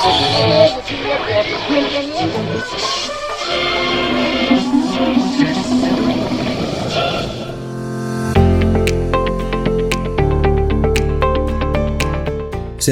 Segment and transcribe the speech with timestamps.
[0.00, 0.08] Всем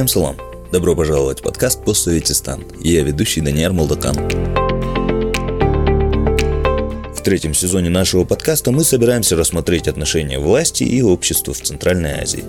[0.07, 0.37] салам!
[0.71, 2.67] Добро пожаловать в подкаст «Постсоветистан».
[2.79, 4.15] Я ведущий Даниэр Молдакан.
[7.15, 12.45] В третьем сезоне нашего подкаста мы собираемся рассмотреть отношения власти и общества в Центральной Азии.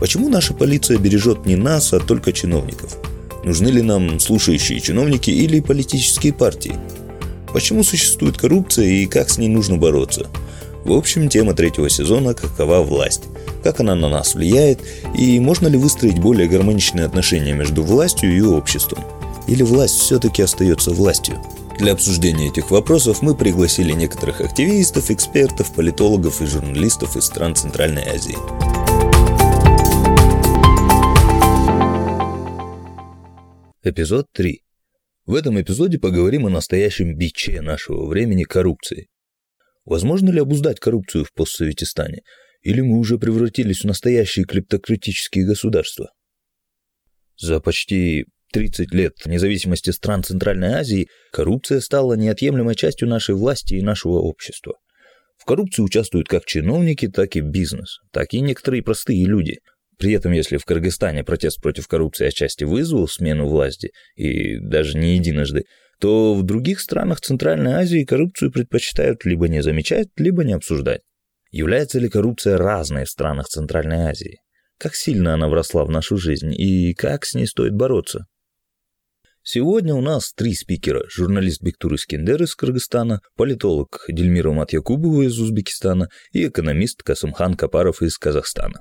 [0.00, 2.99] Почему наша полиция бережет не нас, а только чиновников?
[3.44, 6.76] Нужны ли нам слушающие чиновники или политические партии?
[7.52, 10.26] Почему существует коррупция и как с ней нужно бороться?
[10.84, 13.24] В общем, тема третьего сезона «Какова власть?»,
[13.62, 14.80] как она на нас влияет
[15.14, 19.04] и можно ли выстроить более гармоничные отношения между властью и обществом.
[19.46, 21.38] Или власть все-таки остается властью?
[21.78, 28.04] Для обсуждения этих вопросов мы пригласили некоторых активистов, экспертов, политологов и журналистов из стран Центральной
[28.06, 28.36] Азии.
[33.82, 34.62] Эпизод 3.
[35.24, 39.08] В этом эпизоде поговорим о настоящем биче нашего времени– коррупции.
[39.86, 42.20] Возможно ли обуздать коррупцию в постсоветистане–
[42.62, 46.12] или мы уже превратились в настоящие клептократические государства?
[47.38, 53.82] За почти 30 лет независимости стран Центральной Азии коррупция стала неотъемлемой частью нашей власти и
[53.82, 54.74] нашего общества.
[55.38, 59.60] В коррупции участвуют как чиновники, так и бизнес, так и некоторые простые люди.
[60.00, 65.16] При этом, если в Кыргызстане протест против коррупции отчасти вызвал смену власти, и даже не
[65.16, 65.64] единожды,
[66.00, 71.02] то в других странах Центральной Азии коррупцию предпочитают либо не замечать, либо не обсуждать.
[71.50, 74.38] Является ли коррупция разной в странах Центральной Азии?
[74.78, 78.24] Как сильно она вросла в нашу жизнь и как с ней стоит бороться?
[79.42, 81.04] Сегодня у нас три спикера.
[81.10, 88.16] Журналист Бектур Искендер из Кыргызстана, политолог Дельмира Матьякубова из Узбекистана и экономист Касымхан Капаров из
[88.16, 88.80] Казахстана.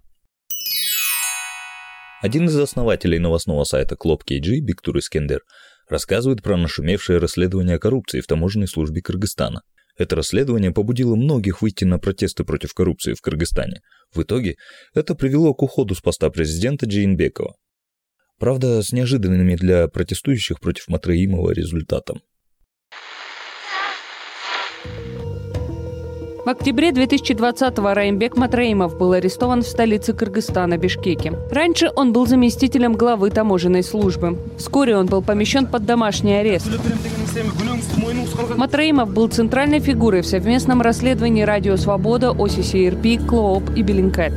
[2.21, 5.39] Один из основателей новостного сайта Клоп KG, Бектур Искендер,
[5.87, 9.61] рассказывает про нашумевшее расследование коррупции в таможенной службе Кыргызстана.
[9.97, 13.79] Это расследование побудило многих выйти на протесты против коррупции в Кыргызстане.
[14.13, 14.55] В итоге
[14.93, 17.55] это привело к уходу с поста президента Джейнбекова.
[18.37, 22.21] Правда, с неожиданными для протестующих против Матраимова результатом.
[26.49, 31.33] В октябре 2020-го Раимбек Матраимов был арестован в столице Кыргызстана, Бишкеке.
[31.52, 34.36] Раньше он был заместителем главы таможенной службы.
[34.58, 36.67] Вскоре он был помещен под домашний арест.
[38.58, 44.33] Матраимов был центральной фигурой в совместном расследовании «Радио Свобода», OCCRP, Kloop и Bellingcat.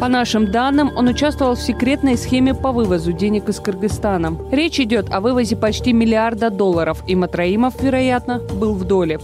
[0.00, 4.38] По нашим данным, он участвовал в секретной схеме по вывозу денег из Кыргызстана.
[4.50, 9.20] Речь идет о вывозе почти миллиарда долларов, и Матраимов, вероятно, был в доле.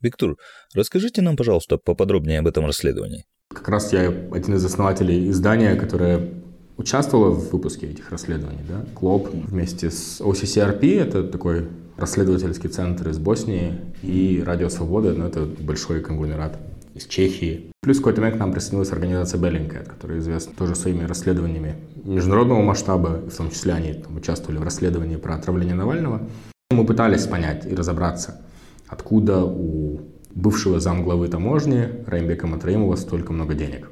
[0.00, 0.36] Виктор,
[0.74, 3.24] расскажите нам, пожалуйста, поподробнее об этом расследовании.
[3.52, 6.34] Как раз я один из основателей издания, которое
[6.76, 8.60] участвовало в выпуске этих расследований.
[8.68, 8.84] Да?
[8.94, 15.44] КЛОП вместе с OCCRP, это такой расследовательский центр из Боснии, и Радио Свобода, ну, это
[15.44, 16.56] большой конгломерат
[16.94, 17.72] из Чехии.
[17.82, 22.62] Плюс в какой-то момент к нам присоединилась организация Bellingcat, которая известна тоже своими расследованиями международного
[22.62, 26.28] масштаба, в том числе они там, участвовали в расследовании про отравление Навального.
[26.70, 28.40] Мы пытались понять и разобраться,
[28.88, 30.00] откуда у
[30.34, 33.90] бывшего замглавы таможни Раймбека Матраимова столько много денег.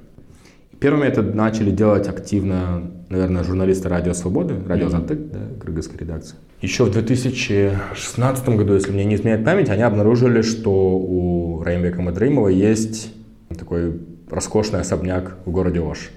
[0.81, 6.37] Первыми это начали делать активно, наверное, журналисты Радио Свободы, Радио Затык, да, кыргызской редакции.
[6.61, 12.49] Еще в 2016 году, если мне не изменяет память, они обнаружили, что у Раймбека Матраимова
[12.49, 13.13] есть
[13.57, 16.11] такой роскошный особняк в городе Ош.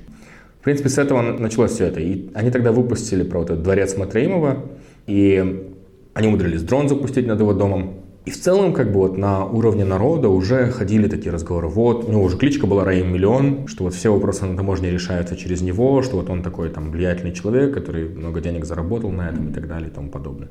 [0.59, 2.01] В принципе, с этого началось все это.
[2.01, 4.66] И они тогда выпустили про вот этот дворец Матраимова,
[5.07, 5.72] и
[6.13, 7.98] они умудрились дрон запустить над его домом.
[8.25, 11.68] И в целом, как бы вот на уровне народа уже ходили такие разговоры.
[11.68, 15.35] Вот, у него уже кличка была Раим Миллион, что вот все вопросы на таможне решаются
[15.35, 19.50] через него, что вот он такой там влиятельный человек, который много денег заработал на этом
[19.50, 20.50] и так далее и тому подобное.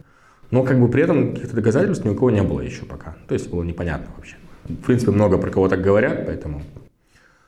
[0.50, 3.16] Но как бы при этом каких-то доказательств ни у кого не было еще пока.
[3.28, 4.36] То есть было непонятно вообще.
[4.64, 6.62] В принципе, много про кого так говорят, поэтому...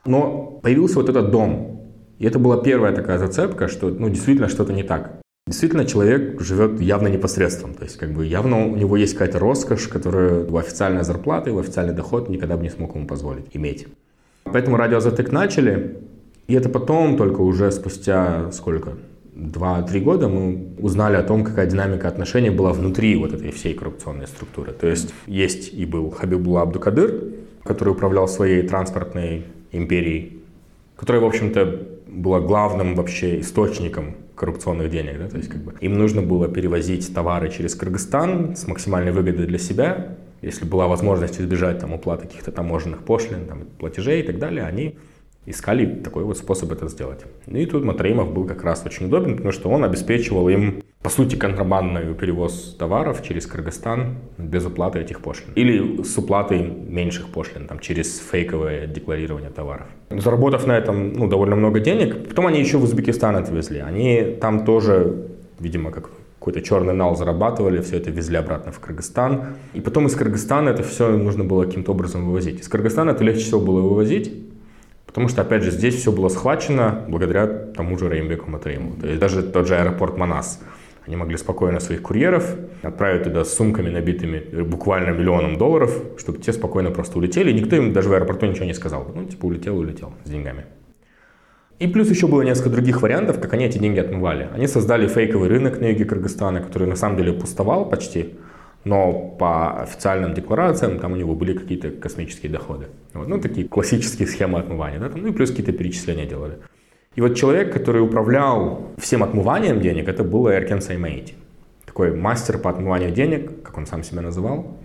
[0.05, 1.93] Но появился вот этот дом.
[2.19, 5.21] И это была первая такая зацепка, что ну, действительно что-то не так.
[5.51, 7.75] Действительно, человек живет явно непосредством.
[7.75, 11.59] То есть, как бы явно у него есть какая-то роскошь, которую в официальная зарплата в
[11.59, 13.89] официальный доход никогда бы не смог ему позволить иметь.
[14.45, 15.97] Поэтому радиозатык начали,
[16.47, 18.93] и это потом, только уже спустя сколько?
[19.35, 24.29] Два-три года мы узнали о том, какая динамика отношений была внутри вот этой всей коррупционной
[24.29, 24.71] структуры.
[24.71, 27.25] То есть есть и был Хабибулла Абдукадыр,
[27.65, 30.45] который управлял своей транспортной империей,
[30.97, 35.19] которая, в общем-то, была главным вообще источником коррупционных денег.
[35.19, 35.29] Да?
[35.29, 39.59] То есть, как бы, им нужно было перевозить товары через Кыргызстан с максимальной выгодой для
[39.59, 40.17] себя.
[40.41, 44.97] Если была возможность избежать там, уплаты каких-то таможенных пошлин, там, платежей и так далее, они
[45.51, 47.21] искали такой вот способ это сделать.
[47.47, 51.37] И тут Матраимов был как раз очень удобен, потому что он обеспечивал им, по сути,
[51.37, 55.53] контрабандный перевоз товаров через Кыргызстан без уплаты этих пошлин.
[55.55, 59.87] Или с уплатой меньших пошлин, там, через фейковое декларирование товаров.
[60.11, 63.79] Заработав на этом ну, довольно много денег, потом они еще в Узбекистан отвезли.
[63.79, 66.11] Они там тоже, видимо, как
[66.41, 69.57] какой-то черный нал зарабатывали, все это везли обратно в Кыргызстан.
[69.75, 72.61] И потом из Кыргызстана это все нужно было каким-то образом вывозить.
[72.61, 74.33] Из Кыргызстана это легче всего было вывозить,
[75.11, 78.93] потому что, опять же, здесь все было схвачено благодаря тому же Реймбеку Матаиму.
[79.01, 80.61] То есть даже тот же аэропорт Манас.
[81.05, 86.53] Они могли спокойно своих курьеров отправить туда с сумками, набитыми буквально миллионом долларов, чтобы те
[86.53, 87.51] спокойно просто улетели.
[87.51, 89.11] И никто им даже в аэропорту ничего не сказал.
[89.13, 90.67] Ну, типа, улетел, улетел с деньгами.
[91.81, 94.49] И плюс еще было несколько других вариантов, как они эти деньги отмывали.
[94.55, 98.35] Они создали фейковый рынок на юге Кыргызстана, который на самом деле пустовал почти,
[98.85, 102.87] но по официальным декларациям там у него были какие-то космические доходы.
[103.13, 104.99] Вот, ну, такие классические схемы отмывания.
[104.99, 106.59] Да, там, ну и плюс какие-то перечисления делали.
[107.17, 111.35] И вот человек, который управлял всем отмыванием денег, это был Эркен Саймейти.
[111.85, 114.79] Такой мастер по отмыванию денег, как он сам себя называл.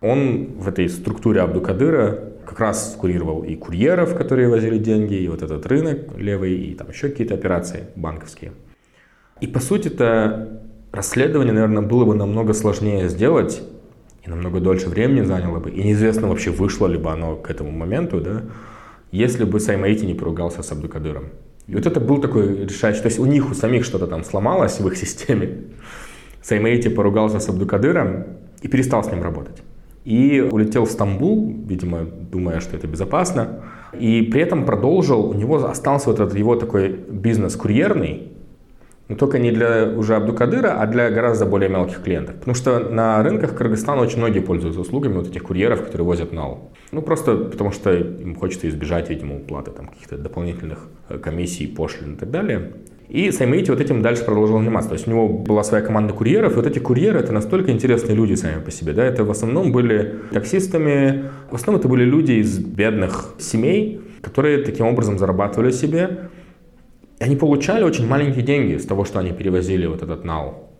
[0.00, 5.42] Он в этой структуре Абдукадыра как раз курировал и курьеров, которые возили деньги, и вот
[5.42, 8.52] этот рынок левый, и там еще какие-то операции банковские.
[9.40, 10.62] И по сути это
[10.96, 13.62] расследование, наверное, было бы намного сложнее сделать,
[14.24, 17.70] и намного дольше времени заняло бы, и неизвестно вообще вышло ли бы оно к этому
[17.70, 18.42] моменту, да,
[19.12, 21.26] если бы Саймаити не поругался с Абдукадыром.
[21.68, 24.80] И вот это был такой решающий, то есть у них у самих что-то там сломалось
[24.80, 25.64] в их системе.
[26.42, 28.24] Саймаити поругался с Абдукадыром
[28.62, 29.62] и перестал с ним работать
[30.06, 33.62] и улетел в Стамбул, видимо, думая, что это безопасно.
[33.98, 38.30] И при этом продолжил, у него остался вот этот его такой бизнес курьерный,
[39.08, 42.36] но только не для уже Абдукадыра, а для гораздо более мелких клиентов.
[42.36, 46.72] Потому что на рынках Кыргызстана очень многие пользуются услугами вот этих курьеров, которые возят нал.
[46.92, 52.14] Ну, просто потому что им хочется избежать, видимо, уплаты там каких-то дополнительных э, комиссий, пошлин
[52.14, 52.72] и так далее.
[53.08, 54.90] И Саймейти вот этим дальше продолжил заниматься.
[54.90, 58.16] То есть у него была своя команда курьеров, и вот эти курьеры это настолько интересные
[58.16, 58.92] люди сами по себе.
[58.92, 59.04] Да?
[59.04, 64.86] Это в основном были таксистами, в основном это были люди из бедных семей, которые таким
[64.86, 66.30] образом зарабатывали себе.
[67.18, 70.70] И они получали очень маленькие деньги с того, что они перевозили вот этот нал.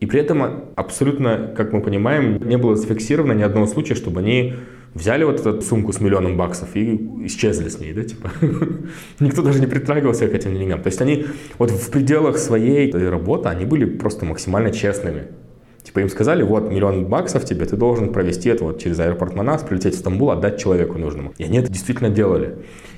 [0.00, 4.54] И при этом абсолютно, как мы понимаем, не было зафиксировано ни одного случая, чтобы они
[4.94, 8.30] взяли вот эту сумку с миллионом баксов и исчезли с ней, да, типа.
[9.20, 10.82] Никто даже не притрагивался к этим деньгам.
[10.82, 11.26] То есть они
[11.58, 15.28] вот в пределах своей работы, они были просто максимально честными.
[15.94, 19.62] Типа им сказали, вот миллион баксов тебе, ты должен провести это вот через аэропорт Манас,
[19.62, 21.34] прилететь в Стамбул, отдать человеку нужному.
[21.38, 22.56] И они это действительно делали.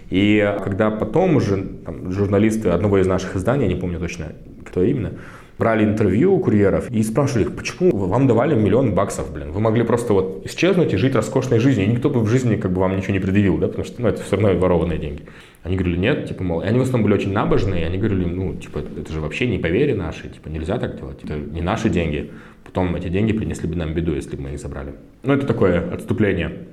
[0.08, 4.32] И когда потом уже там, журналисты одного из наших изданий, я не помню точно,
[4.64, 5.12] кто именно,
[5.58, 9.52] брали интервью у курьеров и спрашивали их, почему вам давали миллион баксов, блин?
[9.52, 12.72] Вы могли просто вот исчезнуть и жить роскошной жизнью, и никто бы в жизни как
[12.72, 15.22] бы вам ничего не предъявил, да, потому что, ну, это все равно ворованные деньги.
[15.62, 18.24] Они говорили, нет, типа, мол, и они в основном были очень набожные, и они говорили,
[18.24, 21.62] ну, типа, это же вообще не по вере нашей, типа, нельзя так делать, это не
[21.62, 22.30] наши деньги.
[22.64, 24.94] Потом эти деньги принесли бы нам беду, если бы мы их забрали.
[25.22, 26.66] Ну, это такое отступление.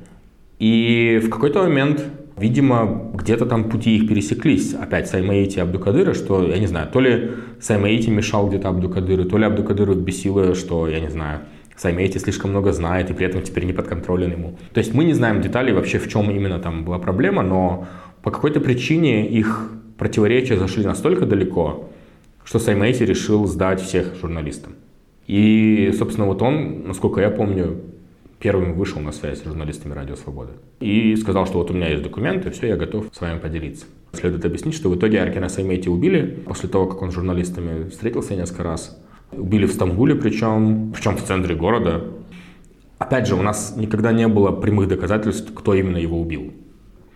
[0.59, 2.03] И в какой-то момент
[2.38, 4.74] Видимо, где-то там пути их пересеклись.
[4.74, 9.38] Опять Саймаити и Абдукадыра, что, я не знаю, то ли Саймаити мешал где-то Абдукадыру, то
[9.38, 11.41] ли Абдукадыру бесило, что, я не знаю,
[11.75, 14.57] Саймейти слишком много знает и при этом теперь не подконтролен ему.
[14.74, 17.88] То есть мы не знаем деталей вообще, в чем именно там была проблема, но
[18.21, 21.90] по какой-то причине их противоречия зашли настолько далеко,
[22.44, 24.73] что Саймейти решил сдать всех журналистам.
[25.28, 27.81] И, собственно, вот он, насколько я помню,
[28.44, 32.04] первым вышел на связь с журналистами Радио Свобода и сказал, что вот у меня есть
[32.04, 33.85] документы, все, я готов с вами поделиться.
[34.12, 38.35] Следует объяснить, что в итоге Аркина Саймейти убили после того, как он с журналистами встретился
[38.35, 39.02] несколько раз.
[39.31, 42.04] Убили в Стамбуле причем, причем в центре города.
[43.00, 46.52] Опять же, у нас никогда не было прямых доказательств, кто именно его убил.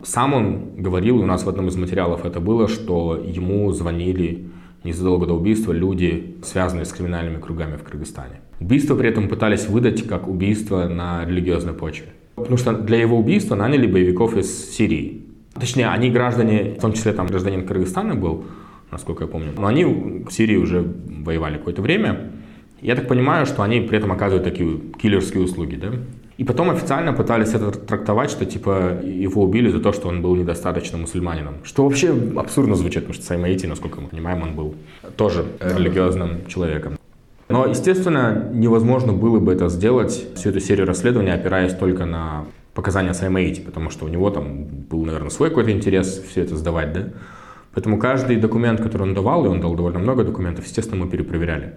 [0.03, 4.47] Сам он говорил, у нас в одном из материалов это было, что ему звонили
[4.85, 8.39] незадолго до убийства люди, связанные с криминальными кругами в Кыргызстане.
[8.59, 12.07] Убийство при этом пытались выдать как убийство на религиозной почве.
[12.35, 15.25] Потому что для его убийства наняли боевиков из Сирии.
[15.53, 18.45] Точнее, они граждане, в том числе там гражданин Кыргызстана был,
[18.91, 19.53] насколько я помню.
[19.57, 20.85] Но они в Сирии уже
[21.25, 22.31] воевали какое-то время.
[22.81, 25.93] Я так понимаю, что они при этом оказывают такие киллерские услуги, да?
[26.37, 30.35] И потом официально пытались это трактовать, что типа его убили за то, что он был
[30.35, 31.55] недостаточно мусульманином.
[31.63, 34.75] Что вообще абсурдно звучит, потому что Саймаити, насколько мы понимаем, он был
[35.15, 36.97] тоже религиозным человеком.
[37.49, 43.13] Но, естественно, невозможно было бы это сделать, всю эту серию расследований, опираясь только на показания
[43.13, 47.09] Саймаити, потому что у него там был, наверное, свой какой-то интерес все это сдавать, да?
[47.73, 51.75] Поэтому каждый документ, который он давал, и он дал довольно много документов, естественно, мы перепроверяли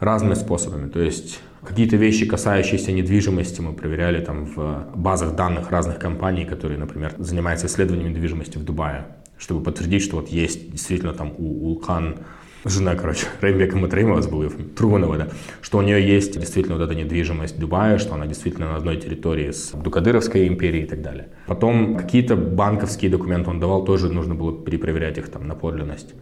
[0.00, 0.88] разными способами.
[0.88, 6.78] То есть какие-то вещи, касающиеся недвижимости, мы проверяли там в базах данных разных компаний, которые,
[6.78, 9.06] например, занимаются исследованием недвижимости в Дубае
[9.42, 12.18] чтобы подтвердить, что вот есть действительно там у Улкан
[12.64, 15.28] жена, короче, Реймбека Матраимова, забыл ее Трунова, да,
[15.60, 19.50] что у нее есть действительно вот эта недвижимость Дубая, что она действительно на одной территории
[19.50, 21.28] с Дукадыровской империей и так далее.
[21.46, 26.14] Потом какие-то банковские документы он давал, тоже нужно было перепроверять их там на подлинность.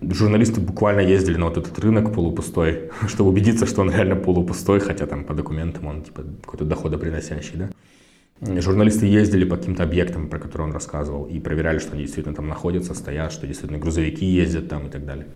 [0.00, 5.06] Журналисты буквально ездили на вот этот рынок полупустой, чтобы убедиться, что он реально полупустой, хотя
[5.06, 7.70] там по документам он типа какой-то доходоприносящий, да.
[8.60, 12.48] Журналисты ездили по каким-то объектам, про которые он рассказывал, и проверяли, что они действительно там
[12.48, 15.28] находятся, стоят, что действительно грузовики ездят там и так далее.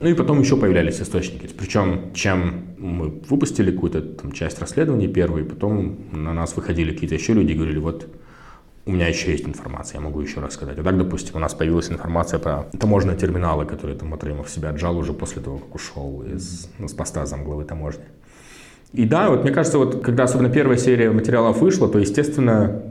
[0.00, 1.48] Ну и потом еще появлялись источники.
[1.56, 7.32] Причем, чем мы выпустили какую-то там часть расследований первые, потом на нас выходили какие-то еще
[7.32, 8.08] люди и говорили, вот
[8.86, 10.78] у меня еще есть информация, я могу еще рассказать.
[10.78, 14.98] А так, допустим, у нас появилась информация про таможенные терминалы, которые там Матримов себя отжал
[14.98, 18.04] уже после того, как ушел из, ну, с поста замглавы таможни.
[18.92, 22.82] И да, вот мне кажется, вот когда особенно первая серия материалов вышла, то, естественно,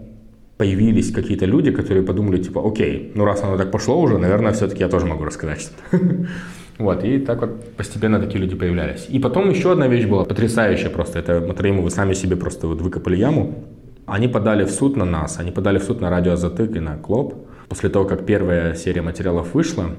[0.58, 4.82] появились какие-то люди, которые подумали, типа, окей, ну раз оно так пошло уже, наверное, все-таки
[4.82, 6.04] я тоже могу рассказать что-то.
[6.80, 9.08] Вот, и так вот постепенно такие люди появлялись.
[9.10, 11.20] И потом еще одна вещь была потрясающая просто.
[11.20, 13.64] Это Матраимовы сами себе просто вот выкопали яму.
[14.06, 16.98] Они подали в суд на нас, они подали в суд на радио Азатык и на
[16.98, 19.92] Клоп после того, как первая серия материалов вышла.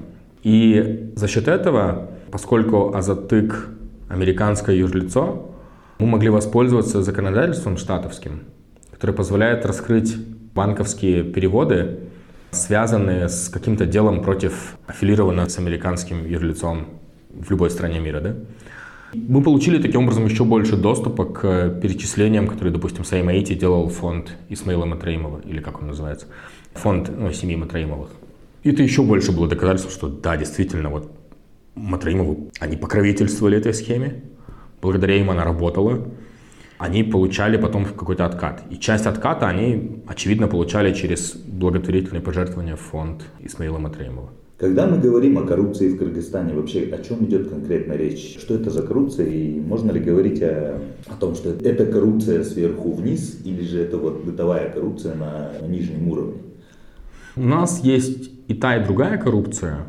[0.43, 3.69] И за счет этого, поскольку Азатык
[4.09, 5.51] американское юрлицо,
[5.97, 8.41] мы могли воспользоваться законодательством штатовским,
[8.91, 10.15] которое позволяет раскрыть
[10.53, 11.99] банковские переводы
[12.55, 16.87] связанные с каким-то делом против аффилированного с американским юрлицом
[17.29, 18.35] в любой стране мира, да?
[19.13, 24.85] Мы получили таким образом еще больше доступа к перечислениям, которые, допустим, Саймаити делал фонд Исмаила
[24.85, 26.27] Матраимова, или как он называется,
[26.73, 28.09] фонд ну, семьи Матраимовых.
[28.63, 31.11] И это еще больше было доказательство, что да, действительно, вот
[31.75, 34.23] Матраимову, они покровительствовали этой схеме,
[34.81, 36.07] благодаря им она работала,
[36.77, 38.63] они получали потом какой-то откат.
[38.69, 44.29] И часть отката они, очевидно, получали через благотворительные пожертвования в фонд Исмаила Матреемова.
[44.57, 48.37] Когда мы говорим о коррупции в Кыргызстане, вообще о чем идет конкретно речь?
[48.39, 52.93] Что это за коррупция и можно ли говорить о, о том, что это коррупция сверху
[52.93, 56.41] вниз или же это вот бытовая коррупция на, на нижнем уровне?
[57.35, 59.87] У нас есть и та, и другая коррупция.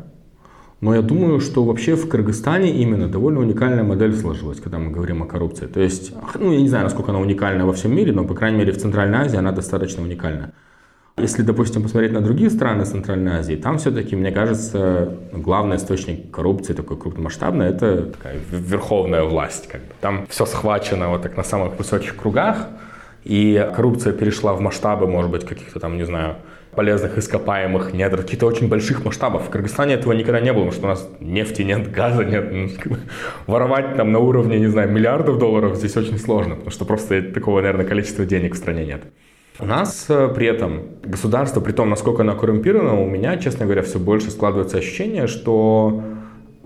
[0.79, 5.23] Но я думаю, что вообще в Кыргызстане именно довольно уникальная модель сложилась, когда мы говорим
[5.23, 5.65] о коррупции.
[5.65, 8.59] То есть, ну, я не знаю, насколько она уникальна во всем мире, но, по крайней
[8.59, 10.53] мере, в Центральной Азии она достаточно уникальна.
[11.17, 16.73] Если, допустим, посмотреть на другие страны Центральной Азии, там все-таки, мне кажется, главный источник коррупции
[16.73, 19.67] такой крупномасштабный– это такая верховная власть.
[19.67, 19.87] Как бы.
[19.99, 22.67] Там все схвачено вот так на самых высоких кругах,
[23.23, 26.35] и коррупция перешла в масштабы, может быть, каких-то там, не знаю,
[26.77, 29.47] полезных ископаемых недр, каких-то очень больших масштабов.
[29.47, 32.51] В Кыргызстане этого никогда не было, потому что у нас нефти нет, газа нет.
[32.51, 32.67] Ну,
[33.47, 37.61] воровать там на уровне, не знаю, миллиардов долларов здесь очень сложно, потому что просто такого,
[37.61, 39.01] наверное, количества денег в стране нет.
[39.59, 43.81] У нас э, при этом государство, при том, насколько оно коррумпировано, у меня, честно говоря,
[43.81, 46.03] все больше складывается ощущение, что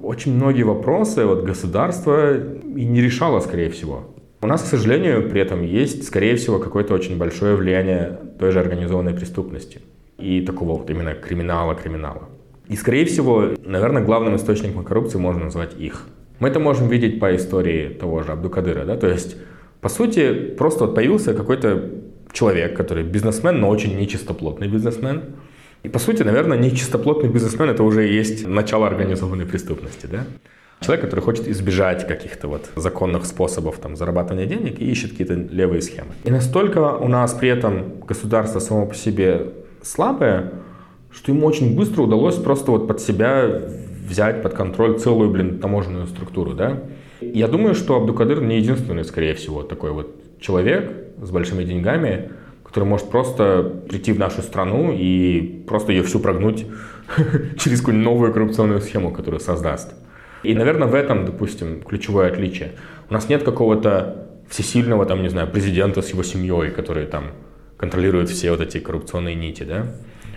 [0.04, 4.14] очень многие вопросы вот, государство и не решало, скорее всего.
[4.42, 8.60] У нас, к сожалению, при этом есть, скорее всего, какое-то очень большое влияние той же
[8.60, 9.80] организованной преступности
[10.22, 12.30] и такого вот именно криминала-криминала.
[12.68, 16.08] И, скорее всего, наверное, главным источником коррупции можно назвать их.
[16.40, 19.36] Мы это можем видеть по истории того же Абдукадыра, да, то есть,
[19.82, 21.90] по сути, просто вот появился какой-то
[22.32, 25.22] человек, который бизнесмен, но очень нечистоплотный бизнесмен.
[25.84, 30.26] И, по сути, наверное, нечистоплотный бизнесмен– это уже и есть начало организованной преступности, да.
[30.80, 35.82] Человек, который хочет избежать каких-то вот законных способов там, зарабатывания денег и ищет какие-то левые
[35.82, 36.14] схемы.
[36.24, 39.48] И настолько у нас при этом государство само по себе
[39.82, 40.52] слабое,
[41.12, 43.62] что ему очень быстро удалось просто вот под себя
[44.08, 46.84] взять под контроль целую, блин, таможенную структуру, да.
[47.22, 52.32] Я думаю, что Абдукадыр не единственный, скорее всего, такой вот человек с большими деньгами,
[52.64, 56.66] который может просто прийти в нашу страну и просто ее всю прогнуть
[57.58, 59.94] через какую-нибудь новую коррупционную схему, которую создаст.
[60.44, 62.72] И, наверное, в этом, допустим, ключевое отличие.
[63.10, 67.26] У нас нет какого-то всесильного, там, не знаю, президента с его семьей, который там
[67.82, 69.88] контролирует все вот эти коррупционные нити, да.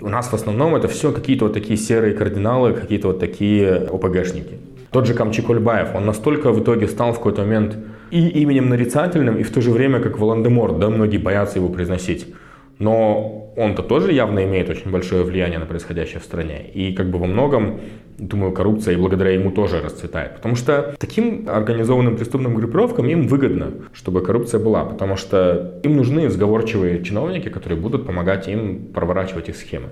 [0.00, 4.58] У нас в основном это все какие-то вот такие серые кардиналы, какие-то вот такие ОПГшники.
[4.90, 7.76] Тот же Камчи Кульбаев, он настолько в итоге стал в какой-то момент
[8.10, 12.34] и именем нарицательным, и в то же время как Волан-де-Морт, да, многие боятся его произносить.
[12.78, 16.70] Но он-то тоже явно имеет очень большое влияние на происходящее в стране.
[16.72, 17.80] И как бы во многом,
[18.18, 20.36] думаю, коррупция и благодаря ему тоже расцветает.
[20.36, 24.84] Потому что таким организованным преступным группировкам им выгодно, чтобы коррупция была.
[24.84, 29.88] Потому что им нужны сговорчивые чиновники, которые будут помогать им проворачивать их схемы.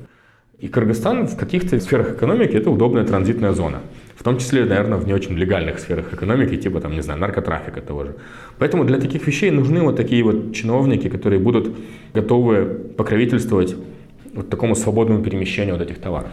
[0.58, 3.80] И Кыргызстан в каких-то сферах экономики это удобная транзитная зона.
[4.22, 7.80] В том числе, наверное, в не очень легальных сферах экономики, типа, там, не знаю, наркотрафика
[7.80, 8.14] того же.
[8.58, 11.76] Поэтому для таких вещей нужны вот такие вот чиновники, которые будут
[12.14, 13.74] готовы покровительствовать
[14.32, 16.30] вот такому свободному перемещению вот этих товаров.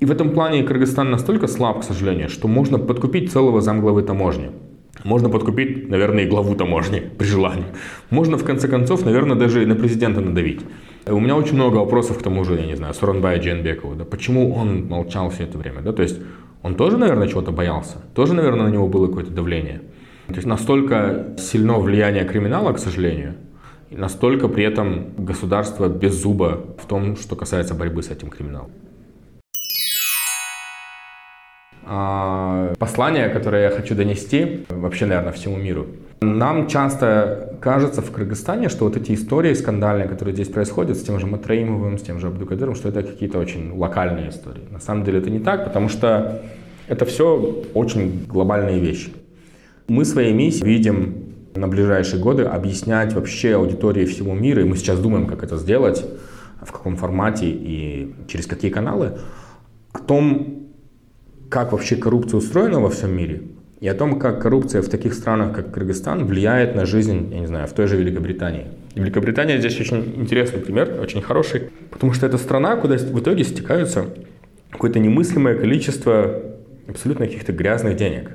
[0.00, 4.50] И в этом плане Кыргызстан настолько слаб, к сожалению, что можно подкупить целого замглавы таможни.
[5.04, 7.66] Можно подкупить, наверное, и главу таможни при желании.
[8.10, 10.62] Можно, в конце концов, наверное, даже на президента надавить.
[11.06, 13.94] У меня очень много вопросов к тому же, я не знаю, Суранбая Дженбекову.
[13.94, 15.80] Да, почему он молчал все это время?
[15.82, 15.92] Да?
[15.92, 16.18] То есть
[16.62, 17.98] он тоже, наверное, чего-то боялся.
[18.14, 19.80] Тоже, наверное, на него было какое-то давление.
[20.28, 23.34] То есть настолько сильно влияние криминала, к сожалению,
[23.88, 28.70] и настолько при этом государство без зуба в том, что касается борьбы с этим криминалом.
[31.84, 35.86] А, послание, которое я хочу донести вообще, наверное, всему миру.
[36.20, 41.18] Нам часто кажется в Кыргызстане, что вот эти истории скандальные, которые здесь происходят с тем
[41.18, 44.64] же Матраимовым, с тем же Абдукадыром, что это какие-то очень локальные истории.
[44.70, 46.42] На самом деле это не так, потому что
[46.88, 49.12] это все очень глобальные вещи.
[49.88, 55.00] Мы своей миссией видим на ближайшие годы объяснять вообще аудитории всего мира, и мы сейчас
[55.00, 56.04] думаем, как это сделать,
[56.60, 59.18] в каком формате и через какие каналы,
[59.92, 60.68] о том,
[61.48, 63.42] как вообще коррупция устроена во всем мире,
[63.80, 67.46] и о том, как коррупция в таких странах, как Кыргызстан, влияет на жизнь, я не
[67.46, 68.66] знаю, в той же Великобритании.
[68.94, 73.42] И Великобритания здесь очень интересный пример, очень хороший, потому что это страна, куда в итоге
[73.44, 74.06] стекаются
[74.70, 76.42] какое-то немыслимое количество
[76.88, 78.32] абсолютно каких-то грязных денег.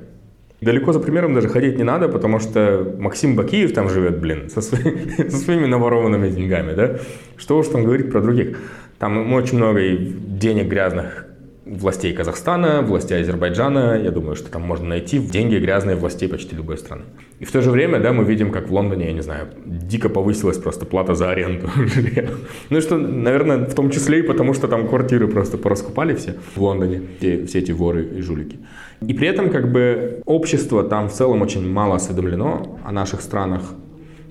[0.60, 4.62] Далеко за примером даже ходить не надо, потому что Максим Бакиев там живет, блин, со,
[4.62, 4.96] свои,
[5.28, 6.96] со своими наворованными деньгами, да?
[7.36, 8.58] Что уж там говорить про других.
[8.98, 11.26] Там очень много денег грязных,
[11.66, 14.00] властей Казахстана, властей Азербайджана.
[14.02, 17.02] Я думаю, что там можно найти деньги грязные властей почти любой страны.
[17.40, 20.08] И в то же время, да, мы видим, как в Лондоне, я не знаю, дико
[20.08, 22.28] повысилась просто плата за аренду жилья.
[22.70, 26.62] Ну что, наверное, в том числе и потому, что там квартиры просто пораскупали все в
[26.62, 28.58] Лондоне, все, все эти воры и жулики.
[29.00, 33.62] И при этом как бы общество там в целом очень мало осведомлено о наших странах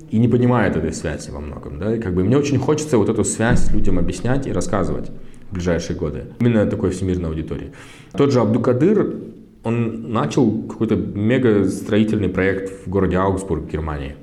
[0.10, 1.80] и не понимает этой связи во многом.
[1.80, 1.96] Да?
[1.96, 5.12] И как бы мне очень хочется вот эту связь людям объяснять и рассказывать
[5.52, 6.26] ближайшие годы.
[6.40, 7.72] Именно такой всемирной аудитории.
[8.18, 9.16] Тот же Абдукадыр,
[9.64, 14.16] он начал какой-то мега строительный проект в городе Аугсбург, Германии.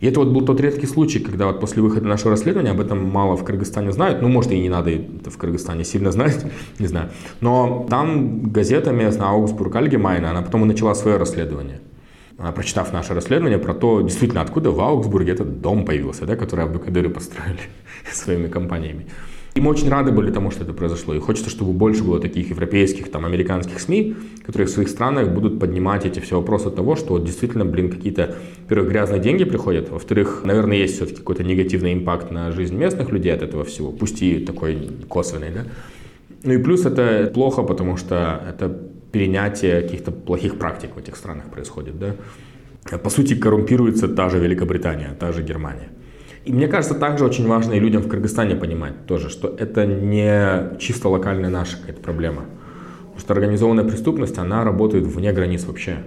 [0.00, 3.04] И это вот был тот редкий случай, когда вот после выхода нашего расследования, об этом
[3.04, 6.44] мало в Кыргызстане знают, ну, может, и не надо это в Кыргызстане сильно знать,
[6.78, 7.10] не знаю.
[7.40, 11.80] Но там газета местная Аугсбург Альгемайна, она потом и начала свое расследование.
[12.36, 16.64] Она, прочитав наше расследование про то, действительно, откуда в Аугсбурге этот дом появился, да, который
[16.64, 17.60] Абдукадыры построили
[18.12, 19.06] своими компаниями.
[19.54, 21.14] И мы очень рады были тому, что это произошло.
[21.14, 25.60] И хочется, чтобы больше было таких европейских, там, американских СМИ, которые в своих странах будут
[25.60, 30.42] поднимать эти все вопросы того, что вот действительно, блин, какие-то, во-первых, грязные деньги приходят, во-вторых,
[30.44, 34.40] наверное, есть все-таки какой-то негативный импакт на жизнь местных людей от этого всего, пусть и
[34.40, 35.64] такой косвенный, да.
[36.42, 38.68] Ну и плюс это плохо, потому что это
[39.12, 42.16] перенятие каких-то плохих практик в этих странах происходит, да.
[42.98, 45.90] По сути, коррумпируется та же Великобритания, та же Германия.
[46.44, 50.78] И мне кажется, также очень важно и людям в Кыргызстане понимать тоже, что это не
[50.78, 52.44] чисто локальная наша какая-то проблема.
[53.04, 55.98] Потому что организованная преступность, она работает вне границ вообще.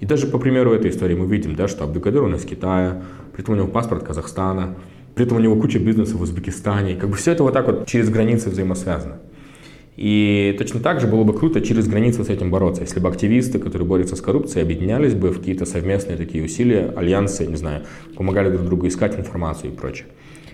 [0.00, 3.02] И даже по примеру этой истории мы видим, да, что Абдукадыр нас из Китая,
[3.32, 4.74] при этом у него паспорт Казахстана,
[5.14, 6.96] при этом у него куча бизнеса в Узбекистане.
[6.96, 9.18] Как бы все это вот так вот через границы взаимосвязано.
[9.96, 13.58] И точно так же было бы круто через границу с этим бороться, если бы активисты,
[13.58, 17.84] которые борются с коррупцией, объединялись бы в какие-то совместные такие усилия, альянсы, не знаю,
[18.16, 20.06] помогали друг другу искать информацию и прочее.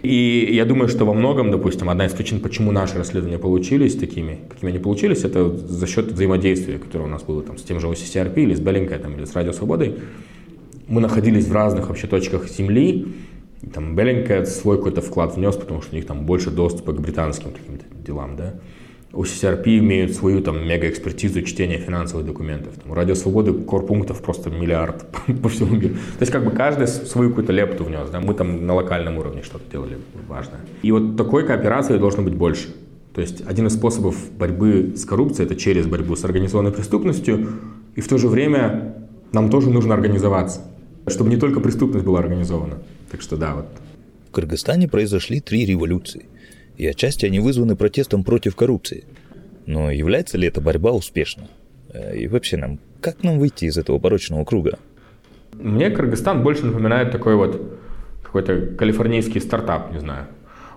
[0.03, 4.41] И я думаю, что во многом, допустим, одна из причин, почему наши расследования получились такими,
[4.49, 7.87] какими они получились, это за счет взаимодействия, которое у нас было там, с тем же
[7.87, 9.97] OCCRP или с Беллинкой, там, или с Радио Свободой.
[10.87, 13.09] Мы находились в разных вообще точках Земли,
[13.75, 17.53] там Беллинка свой какой-то вклад внес, потому что у них там больше доступа к британским
[17.53, 18.55] каким-то делам, да.
[19.13, 22.75] У CCRP имеют свою там мега-экспертизу чтения финансовых документов.
[22.81, 25.05] Там, у Радио Свободы корпунктов просто миллиард
[25.43, 25.95] по всему миру.
[25.95, 28.09] То есть как бы каждый свою какую-то лепту внес.
[28.11, 28.21] Да?
[28.21, 30.61] Мы там на локальном уровне что-то делали важное.
[30.83, 32.69] И вот такой кооперации должно быть больше.
[33.13, 37.49] То есть один из способов борьбы с коррупцией это через борьбу с организованной преступностью.
[37.97, 38.95] И в то же время
[39.33, 40.61] нам тоже нужно организоваться,
[41.09, 42.79] чтобы не только преступность была организована.
[43.11, 43.67] Так что да, вот.
[44.29, 46.27] В Кыргызстане произошли три революции–
[46.81, 49.05] и отчасти они вызваны протестом против коррупции.
[49.67, 51.49] Но является ли эта борьба успешна?
[51.93, 54.79] Э, и вообще нам, как нам выйти из этого порочного круга?
[55.53, 57.79] Мне Кыргызстан больше напоминает такой вот
[58.23, 60.29] какой-то калифорнийский стартап, не знаю.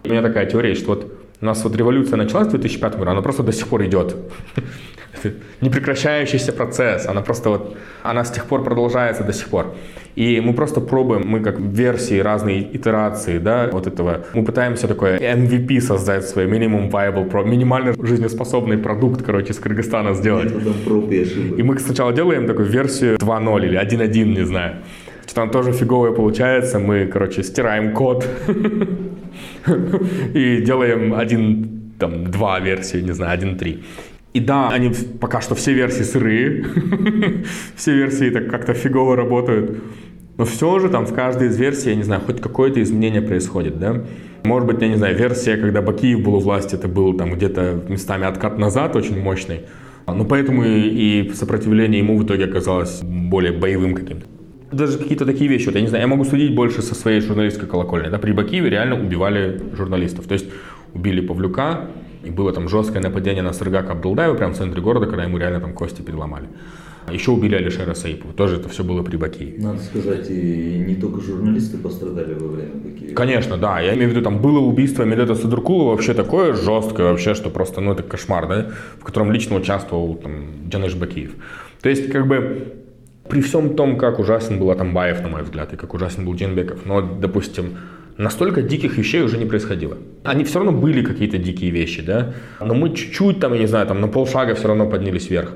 [0.04, 3.22] У меня такая теория, что вот у нас вот революция началась в 2005 году, она
[3.22, 4.14] просто до сих пор идет.
[5.62, 9.74] непрекращающийся процесс, она просто вот, она с тех пор продолжается до сих пор.
[10.16, 15.18] И мы просто пробуем, мы как версии, разные итерации, да, вот этого, мы пытаемся такое
[15.18, 20.52] MVP создать свой minimum viable, pro, минимально жизнеспособный продукт, короче, с Кыргызстана сделать.
[21.58, 24.76] И мы сначала делаем такую версию 2.0 или 1.1, не знаю.
[25.26, 28.28] Что там тоже фиговое получается, мы, короче, стираем код
[30.34, 33.84] и делаем один, там, два версии, не знаю, 1.3.
[34.34, 36.66] И да, они пока что все версии сырые,
[37.76, 39.78] все версии так как-то фигово работают.
[40.38, 43.80] Но все же там в каждой из версий, я не знаю, хоть какое-то изменение происходит,
[43.80, 44.04] да.
[44.44, 47.84] Может быть, я не знаю, версия, когда Бакиев был у власти, это был там где-то
[47.88, 49.62] местами откат назад очень мощный.
[50.08, 54.26] Ну, поэтому и, и сопротивление ему в итоге оказалось более боевым каким-то.
[54.72, 57.70] Даже какие-то такие вещи, вот я не знаю, я могу судить больше со своей журналистской
[57.70, 58.10] колокольни.
[58.10, 60.26] Да, при Бакиеве реально убивали журналистов.
[60.26, 60.48] То есть
[60.94, 61.90] убили Павлюка,
[62.24, 65.62] и было там жесткое нападение на Сыргака Абдулдаева прямо в центре города, когда ему реально
[65.62, 66.48] там кости переломали.
[67.12, 68.34] Еще убили Алишера Саипова.
[68.34, 69.62] Тоже это все было при Бакиеве.
[69.62, 73.16] Надо сказать, и не только журналисты пострадали во время Бакиева.
[73.16, 73.80] Конечно, да.
[73.80, 77.82] Я имею в виду, там было убийство Медета Садуркулова вообще такое жесткое, вообще, что просто,
[77.82, 81.32] ну, это кошмар, да, в котором лично участвовал там Джанеш Бакиев.
[81.82, 82.74] То есть, как бы,
[83.30, 86.86] при всем том, как ужасен был Атамбаев, на мой взгляд, и как ужасен был Дженбеков,
[86.86, 87.78] но, допустим,
[88.18, 89.98] настолько диких вещей уже не происходило.
[90.24, 93.88] Они все равно были какие-то дикие вещи, да, но мы чуть-чуть там, я не знаю,
[93.88, 95.54] там на полшага все равно поднялись вверх.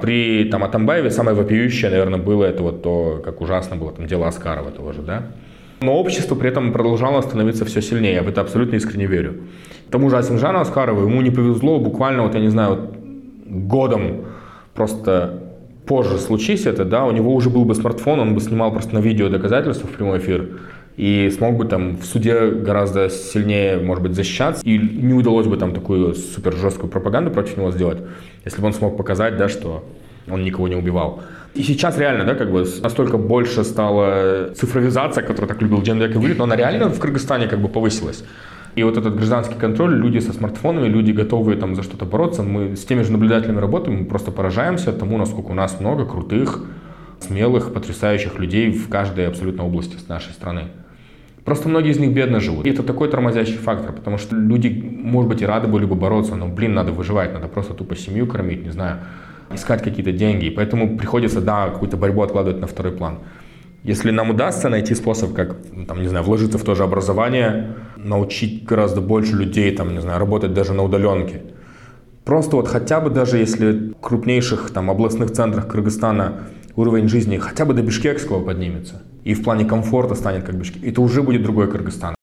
[0.00, 4.26] При там, Атамбаеве самое вопиющее, наверное, было это вот то, как ужасно было там дело
[4.26, 5.22] Аскарова же, да.
[5.80, 9.42] Но общество при этом продолжало становиться все сильнее, я в это абсолютно искренне верю.
[9.88, 12.96] К тому же Асимжану Аскарову ему не повезло буквально, вот я не знаю, вот
[13.46, 14.24] годом
[14.74, 15.40] просто
[15.86, 19.00] позже случись это, да, у него уже был бы смартфон, он бы снимал просто на
[19.00, 20.60] видео доказательства в прямой эфир,
[20.96, 25.56] и смог бы там в суде гораздо сильнее, может быть, защищаться, и не удалось бы
[25.56, 27.98] там такую супер жесткую пропаганду против него сделать,
[28.44, 29.84] если бы он смог показать, да, что
[30.30, 31.22] он никого не убивал.
[31.54, 36.14] И сейчас реально, да, как бы настолько больше стала цифровизация, которую так любил Дженбек и
[36.14, 38.24] говорит, но она реально в Кыргызстане как бы повысилась.
[38.74, 42.74] И вот этот гражданский контроль, люди со смартфонами, люди готовые там за что-то бороться, мы
[42.74, 46.64] с теми же наблюдателями работаем, мы просто поражаемся тому, насколько у нас много крутых,
[47.20, 50.68] смелых, потрясающих людей в каждой абсолютно области нашей страны.
[51.44, 52.66] Просто многие из них бедно живут.
[52.66, 56.36] И это такой тормозящий фактор, потому что люди, может быть, и рады были бы бороться,
[56.36, 58.98] но, блин, надо выживать, надо просто тупо семью кормить, не знаю,
[59.52, 60.46] искать какие-то деньги.
[60.46, 63.18] И поэтому приходится, да, какую-то борьбу откладывать на второй план.
[63.82, 65.56] Если нам удастся найти способ, как,
[65.88, 70.20] там, не знаю, вложиться в то же образование, научить гораздо больше людей, там, не знаю,
[70.20, 71.42] работать даже на удаленке.
[72.24, 76.44] Просто вот хотя бы даже если в крупнейших там областных центрах Кыргызстана
[76.76, 81.00] уровень жизни хотя бы до Бишкекского поднимется, и в плане комфорта станет как Бишкек, это
[81.00, 82.14] уже будет другой Кыргызстан.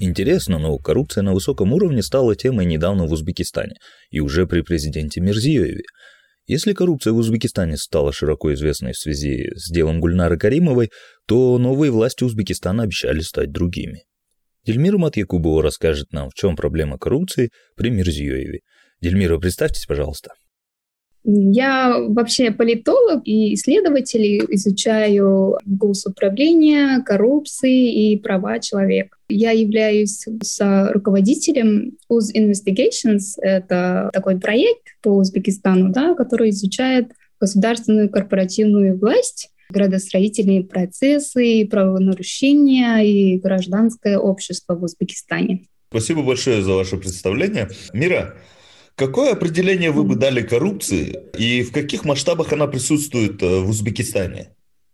[0.00, 3.74] Интересно, но коррупция на высоком уровне стала темой недавно в Узбекистане
[4.10, 5.82] и уже при президенте Мирзиёеве.
[6.46, 10.90] Если коррупция в Узбекистане стала широко известной в связи с делом Гульнары Каримовой,
[11.26, 14.04] то новые власти Узбекистана обещали стать другими.
[14.64, 18.60] Дельмира Матьякубова расскажет нам, в чем проблема коррупции при Мирзиёеве.
[19.00, 20.30] Дельмира, представьтесь, пожалуйста.
[21.24, 29.16] Я вообще политолог и исследователь, изучаю госуправление, коррупции и права человека.
[29.28, 30.26] Я являюсь
[30.92, 33.38] руководителем US Investigations.
[33.42, 43.38] Это такой проект по Узбекистану, да, который изучает государственную корпоративную власть градостроительные процессы, правонарушения и
[43.38, 45.66] гражданское общество в Узбекистане.
[45.90, 47.68] Спасибо большое за ваше представление.
[47.92, 48.34] Мира,
[48.98, 54.48] Какое определение вы бы дали коррупции и в каких масштабах она присутствует э, в Узбекистане?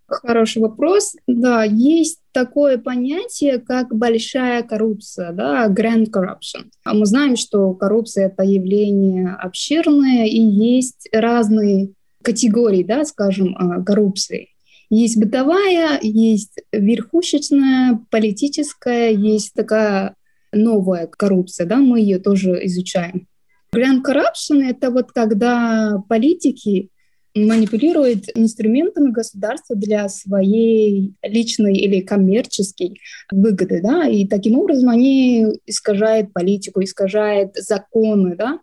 [0.06, 1.16] Хороший вопрос.
[1.26, 6.66] Да, есть такое понятие, как большая коррупция, да, grand corruption.
[6.84, 13.82] А мы знаем, что коррупция— это явление обширное, и есть разные категории, да, скажем, а,
[13.82, 14.48] коррупции.
[14.90, 20.14] Есть бытовая, есть верхушечная, политическая, есть такая
[20.52, 23.28] новая коррупция, да, мы ее тоже изучаем.
[23.74, 26.90] Grand corruption— это вот когда политики
[27.34, 33.00] манипулируют инструментами государства для своей личной или коммерческой
[33.32, 38.60] выгоды, да, и таким образом они искажают политику, искажают законы, да,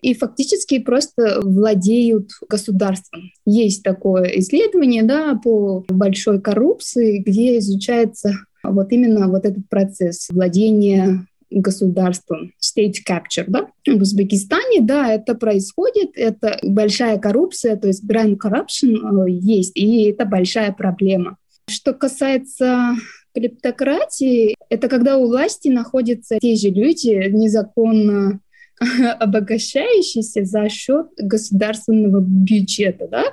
[0.00, 3.30] и фактически просто владеют государством.
[3.44, 11.26] Есть такое исследование да, по большой коррупции, где изучается вот именно вот этот процесс владения
[11.52, 18.36] государством, state capture, да, в Узбекистане, да, это происходит, это большая коррупция, то есть grand
[18.42, 21.36] corruption э, есть, и это большая проблема.
[21.68, 22.94] Что касается
[23.34, 28.40] клептократии, это когда у власти находятся те же люди, незаконно
[29.20, 33.08] обогащающиеся за счет государственного бюджета.
[33.08, 33.24] Да?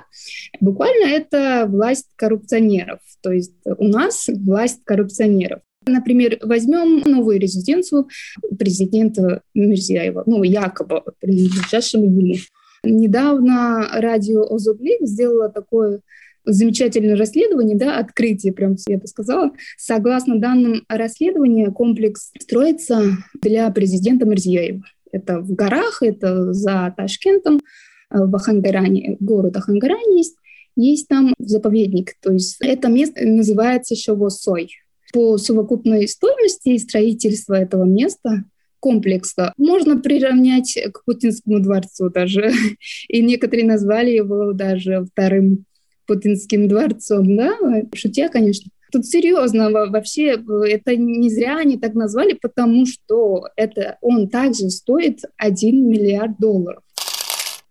[0.60, 3.00] Буквально это власть коррупционеров.
[3.22, 5.60] То есть у нас власть коррупционеров.
[5.86, 8.08] Например, возьмем новую резиденцию
[8.58, 12.36] президента Мирзияева, ну, якобы принадлежащего ему.
[12.82, 16.00] Недавно радио Озодлик сделало такое
[16.44, 19.52] замечательное расследование, да, открытие, прям я бы сказала.
[19.76, 23.02] Согласно данным расследования, комплекс строится
[23.40, 24.82] для президента Мирзияева.
[25.12, 27.60] Это в горах, это за Ташкентом,
[28.10, 30.36] в Ахангаране, город Ахангаране есть,
[30.76, 32.14] есть там заповедник.
[32.20, 34.70] То есть это место называется Шовосой.
[35.12, 38.44] По совокупной стоимости строительства этого места
[38.78, 42.52] комплекса можно приравнять к Путинскому дворцу даже.
[43.08, 45.64] И некоторые назвали его даже вторым
[46.06, 47.52] Путинским дворцом, да,
[47.94, 48.70] шутя, конечно.
[48.90, 50.36] Тут серьезно вообще
[50.68, 56.82] это не зря они так назвали, потому что это он также стоит 1 миллиард долларов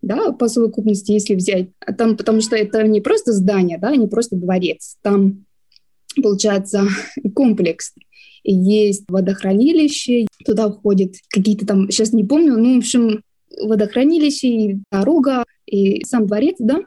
[0.01, 1.69] да, по совокупности, если взять.
[1.97, 4.97] Там, потому что это не просто здание, да, не просто дворец.
[5.01, 5.45] Там,
[6.21, 6.87] получается,
[7.35, 7.93] комплекс.
[8.43, 13.21] Есть водохранилище, туда входят какие-то там, сейчас не помню, ну, в общем,
[13.61, 16.81] водохранилище, и дорога, и сам дворец, да.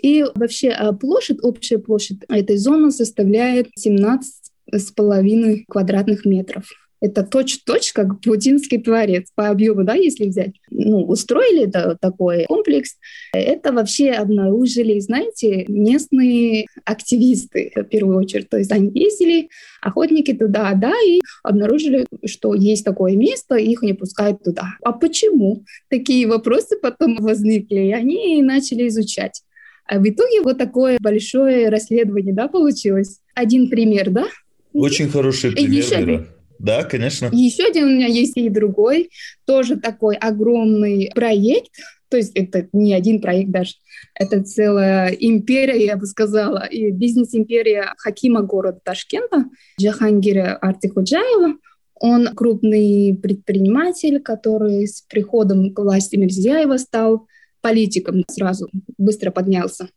[0.00, 4.32] И вообще а, площадь, общая площадь этой зоны составляет 17
[4.72, 6.68] с половиной квадратных метров.
[7.00, 10.54] Это точь-точь, как путинский творец по объему, да, если взять.
[10.70, 12.96] Ну, устроили да, такой комплекс.
[13.32, 18.48] Это вообще обнаружили, знаете, местные активисты в первую очередь.
[18.48, 19.48] То есть они ездили,
[19.80, 24.66] охотники туда, да, и обнаружили, что есть такое место, их не пускают туда.
[24.82, 25.64] А почему?
[25.88, 29.42] Такие вопросы потом возникли, и они начали изучать.
[29.86, 33.20] А в итоге вот такое большое расследование, да, получилось.
[33.34, 34.26] Один пример, да?
[34.72, 36.04] Очень хороший пример, Еще...
[36.04, 36.26] Вера.
[36.58, 37.28] Да, конечно.
[37.32, 39.10] Еще один у меня есть и другой,
[39.46, 41.72] тоже такой огромный проект,
[42.08, 43.74] то есть это не один проект даже,
[44.14, 49.44] это целая империя, я бы сказала, и бизнес-империя Хакима города Ташкента,
[49.80, 51.58] Джахангира Артихуджаева.
[52.00, 57.26] Он крупный предприниматель, который с приходом к власти Мирзияева стал
[57.60, 58.68] политиком сразу,
[58.98, 59.88] быстро поднялся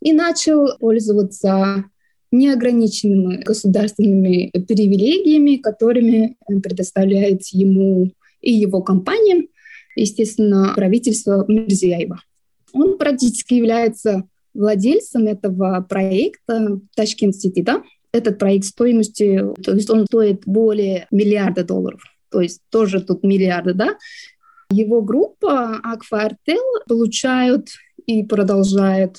[0.00, 1.84] и начал пользоваться
[2.30, 9.46] неограниченными государственными привилегиями, которыми предоставляет ему и его компания,
[9.96, 12.20] естественно, правительство Мирзияева.
[12.72, 17.82] Он практически является владельцем этого проекта Ташкент Сити, да?
[18.12, 23.74] Этот проект стоимостью, то есть он стоит более миллиарда долларов, то есть тоже тут миллиарды,
[23.74, 23.96] да?
[24.70, 27.68] Его группа Акфа Артел получают
[28.06, 29.18] и продолжают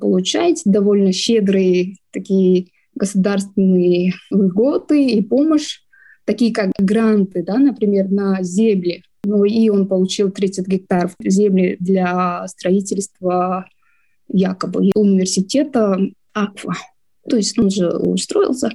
[0.00, 5.80] получать довольно щедрые такие государственные льготы и помощь,
[6.24, 9.02] такие как гранты, да, например, на земли.
[9.24, 13.66] Ну и он получил 30 гектаров земли для строительства
[14.28, 15.98] якобы университета
[16.32, 16.74] Аква.
[17.28, 18.70] То есть он же устроился.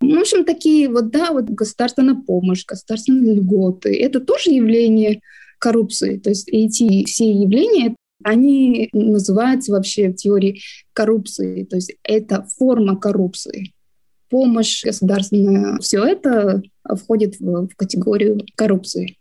[0.00, 3.94] В общем, такие вот, да, вот государственная помощь, государственные льготы.
[3.96, 5.20] Это тоже явление
[5.58, 6.18] коррупции.
[6.18, 10.60] То есть эти все явления они называются вообще в теории
[10.92, 13.72] коррупции, то есть это форма коррупции.
[14.30, 19.16] Помощь государственная, все это входит в, в категорию коррупции.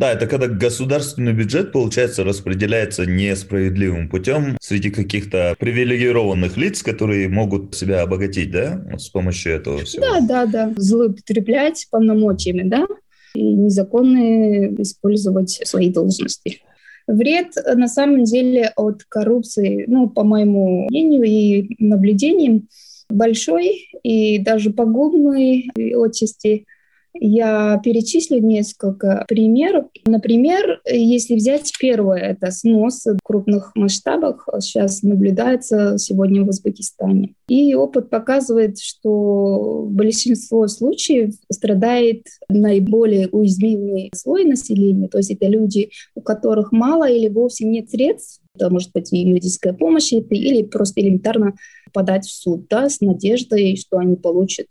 [0.00, 7.74] Да, это когда государственный бюджет, получается, распределяется несправедливым путем среди каких-то привилегированных лиц, которые могут
[7.74, 10.02] себя обогатить, да, с помощью этого всего.
[10.02, 10.72] Да, да, да.
[10.76, 12.86] Злоупотреблять полномочиями, да,
[13.34, 16.62] и незаконно использовать свои должности.
[17.10, 22.68] Вред э, на самом деле от коррупции, ну, по моему мнению и наблюдениям,
[23.08, 26.66] большой и даже пагубный отчасти
[27.14, 29.86] я перечислю несколько примеров.
[30.06, 37.34] Например, если взять первое, это снос в крупных масштабах, сейчас наблюдается сегодня в Узбекистане.
[37.48, 45.90] И опыт показывает, что большинство случаев страдает наиболее уязвимый слой населения, то есть это люди,
[46.14, 51.54] у которых мало или вовсе нет средств, это может быть юридическая помощь или просто элементарно
[51.92, 54.66] подать в суд да, с надеждой, что они получат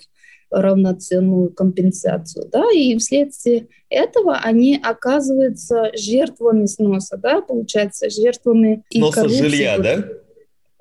[0.49, 9.47] равноценную компенсацию, да, и вследствие этого они оказываются жертвами сноса, да, получается, жертвами сноса коррупции.
[9.47, 10.05] жилья, да?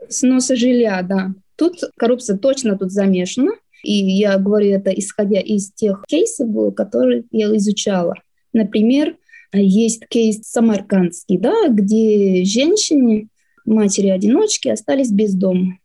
[0.09, 1.33] Сноса жилья, да.
[1.57, 3.53] Тут коррупция точно тут замешана,
[3.83, 8.15] и я говорю это исходя из тех кейсов, которые я изучала.
[8.53, 9.17] Например,
[9.53, 13.29] есть кейс самаркандский, да, где женщины,
[13.65, 15.79] матери-одиночки остались без дома.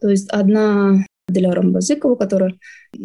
[0.00, 2.54] То есть одна для Рамбазыкова, которая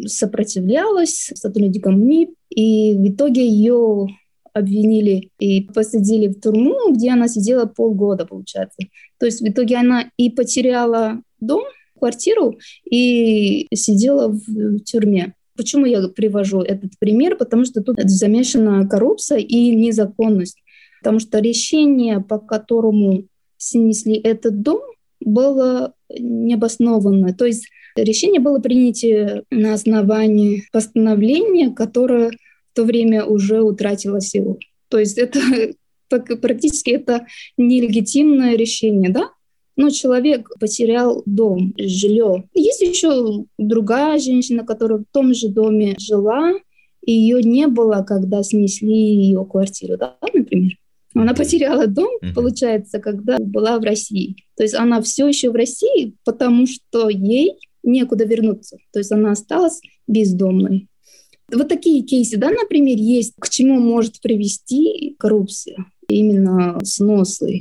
[0.06, 4.06] сопротивлялась сотрудникам МИП, и в итоге ее
[4.52, 8.78] обвинили и посадили в тюрьму, где она сидела полгода, получается.
[9.18, 11.62] То есть в итоге она и потеряла дом,
[11.98, 12.58] квартиру,
[12.90, 15.34] и сидела в тюрьме.
[15.56, 17.36] Почему я привожу этот пример?
[17.36, 20.58] Потому что тут замешана коррупция и незаконность.
[21.02, 23.24] Потому что решение, по которому
[23.56, 24.80] снесли этот дом,
[25.20, 27.34] было необоснованное.
[27.34, 34.58] То есть Решение было принято на основании постановления, которое в то время уже утратило силу.
[34.88, 35.40] То есть это
[36.08, 39.30] практически это нелегитимное решение, да?
[39.76, 42.44] Но человек потерял дом, жилье.
[42.54, 46.52] Есть еще другая женщина, которая в том же доме жила,
[47.04, 50.72] и ее не было, когда снесли ее квартиру, да, например.
[51.14, 54.36] Она потеряла дом, получается, когда была в России.
[54.56, 58.76] То есть она все еще в России, потому что ей некуда вернуться.
[58.92, 60.88] То есть она осталась бездомной.
[61.52, 67.60] Вот такие кейсы, да, например, есть, к чему может привести коррупция, именно сносы.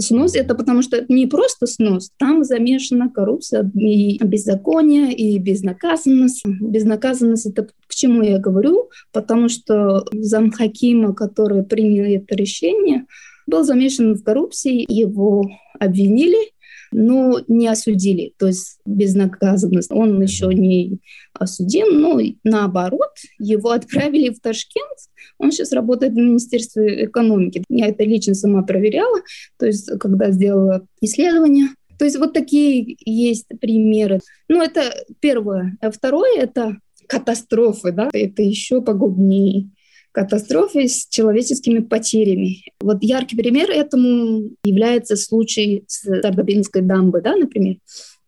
[0.00, 6.44] Снос— это потому что не просто снос, там замешана коррупция и беззаконие, и безнаказанность.
[6.46, 8.90] Безнаказанность— это к чему я говорю?
[9.12, 13.06] Потому что замхакима, который принял это решение,
[13.48, 15.44] был замешан в коррупции, его
[15.80, 16.52] обвинили,
[16.92, 19.90] но не осудили, то есть безнаказанность.
[19.90, 20.98] Он еще не
[21.32, 24.98] осудим, но наоборот, его отправили в Ташкент.
[25.38, 27.64] Он сейчас работает в Министерстве экономики.
[27.68, 29.20] Я это лично сама проверяла,
[29.58, 31.68] то есть когда сделала исследование.
[31.98, 34.20] То есть вот такие есть примеры.
[34.48, 35.76] Ну, это первое.
[35.80, 39.70] А второе— это катастрофы, да, это еще погубнее
[40.18, 42.64] катастрофы с человеческими потерями.
[42.80, 47.76] Вот яркий пример этому является случай с Сардабинской дамбой, да, например.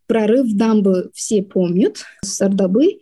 [0.07, 3.01] Прорыв дамбы все помнят, Сардабы.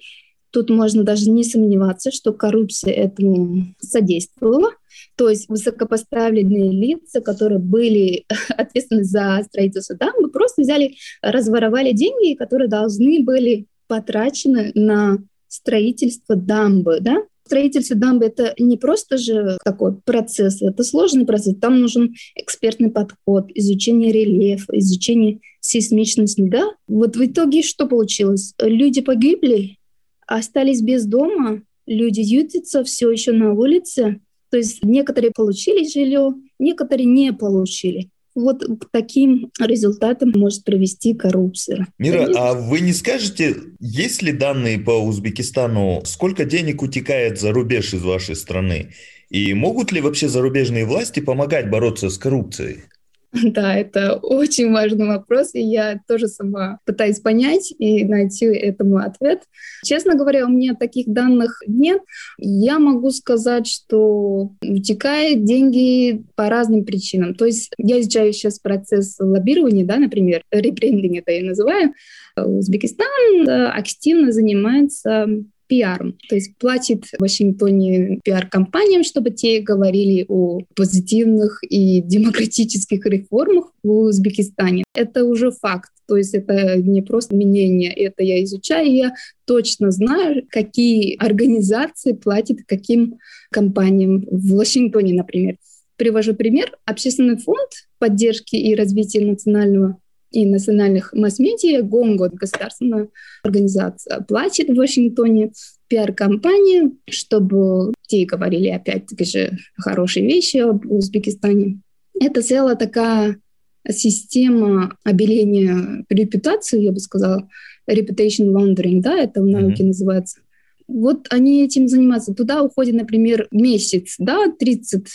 [0.50, 4.70] Тут можно даже не сомневаться, что коррупция этому содействовала.
[5.16, 8.24] То есть высокопоставленные лица, которые были
[8.56, 17.00] ответственны за строительство дамбы, просто взяли, разворовали деньги, которые должны были потрачены на строительство дамбы,
[17.02, 21.56] да, строительство дамбы это не просто же такой процесс, это сложный процесс.
[21.60, 26.42] Там нужен экспертный подход, изучение рельефа, изучение сейсмичности.
[26.42, 26.70] Да?
[26.86, 28.52] Вот в итоге что получилось?
[28.60, 29.78] Люди погибли,
[30.26, 34.20] остались без дома, люди ютятся все еще на улице.
[34.50, 38.10] То есть некоторые получили жилье, некоторые не получили.
[38.38, 41.88] Вот к таким результатам может привести коррупция.
[41.98, 47.94] Мира, а вы не скажете, есть ли данные по Узбекистану, сколько денег утекает за рубеж
[47.94, 48.90] из вашей страны?
[49.28, 52.84] И могут ли вообще зарубежные власти помогать бороться с коррупцией?
[53.58, 59.42] Да, это очень важный вопрос, и я тоже сама пытаюсь понять и найти этому ответ.
[59.84, 62.00] Честно говоря, у меня таких данных нет.
[62.38, 67.34] Я могу сказать, что утекают деньги по разным причинам.
[67.34, 71.92] То есть я изучаю сейчас процесс лоббирования, да, например, ребрендинг это я называю.
[72.36, 75.26] Узбекистан активно занимается
[75.68, 76.18] пиаром.
[76.28, 83.90] То есть платит в Вашингтоне пиар-компаниям, чтобы те говорили о позитивных и демократических реформах в
[83.90, 84.84] Узбекистане.
[84.94, 85.90] Это уже факт.
[86.08, 89.12] То есть это не просто мнение, это я изучаю, я
[89.44, 93.18] точно знаю, какие организации платят каким
[93.50, 95.56] компаниям в Вашингтоне, например.
[95.96, 96.72] Привожу пример.
[96.86, 99.98] Общественный фонд поддержки и развития национального
[100.30, 103.08] и национальных масс-медиа ГОНГО, государственная
[103.42, 105.52] организация, платит в Вашингтоне
[105.88, 111.80] пиар-компании, чтобы те говорили опять-таки же хорошие вещи об Узбекистане.
[112.20, 113.40] Это целая такая
[113.88, 117.48] система обеления репутации, я бы сказала,
[117.90, 119.86] reputation laundering, да, это в науке mm-hmm.
[119.86, 120.40] называется.
[120.86, 122.34] Вот они этим занимаются.
[122.34, 125.06] Туда уходит, например, месяц, да, 30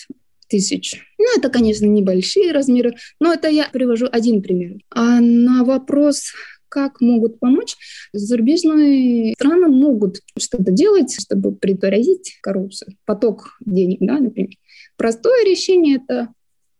[0.47, 1.01] тысяч.
[1.23, 4.79] Ну, это, конечно, небольшие размеры, но это я привожу один пример.
[4.89, 6.33] А на вопрос,
[6.67, 7.77] как могут помочь,
[8.11, 14.51] зарубежные страны могут что-то делать, чтобы предотвратить коррупцию, поток денег, да, например.
[14.97, 16.27] Простое решение– это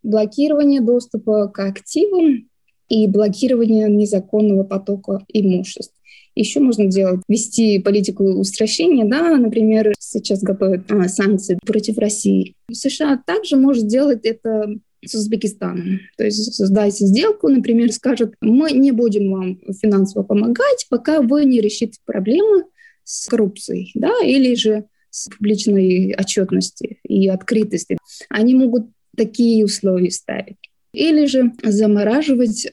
[0.03, 2.49] блокирование доступа к активам
[2.89, 5.95] и блокирование незаконного потока имуществ.
[6.35, 12.55] Еще можно делать, вести политику устращения, да, например, сейчас готовят а, санкции против России.
[12.71, 15.99] США также может делать это с Узбекистаном.
[16.17, 21.61] То есть создать сделку, например, скажут, мы не будем вам финансово помогать, пока вы не
[21.61, 22.63] решите проблемы
[23.03, 27.97] с коррупцией, да, или же с публичной отчетностью и открытостью.
[28.29, 30.57] Они могут такие условия ставить.
[30.93, 32.71] Или же замораживать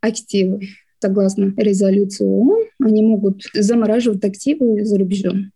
[0.00, 0.68] активы
[1.00, 5.52] согласно резолюции ООН, они могут замораживать активы за рубежом.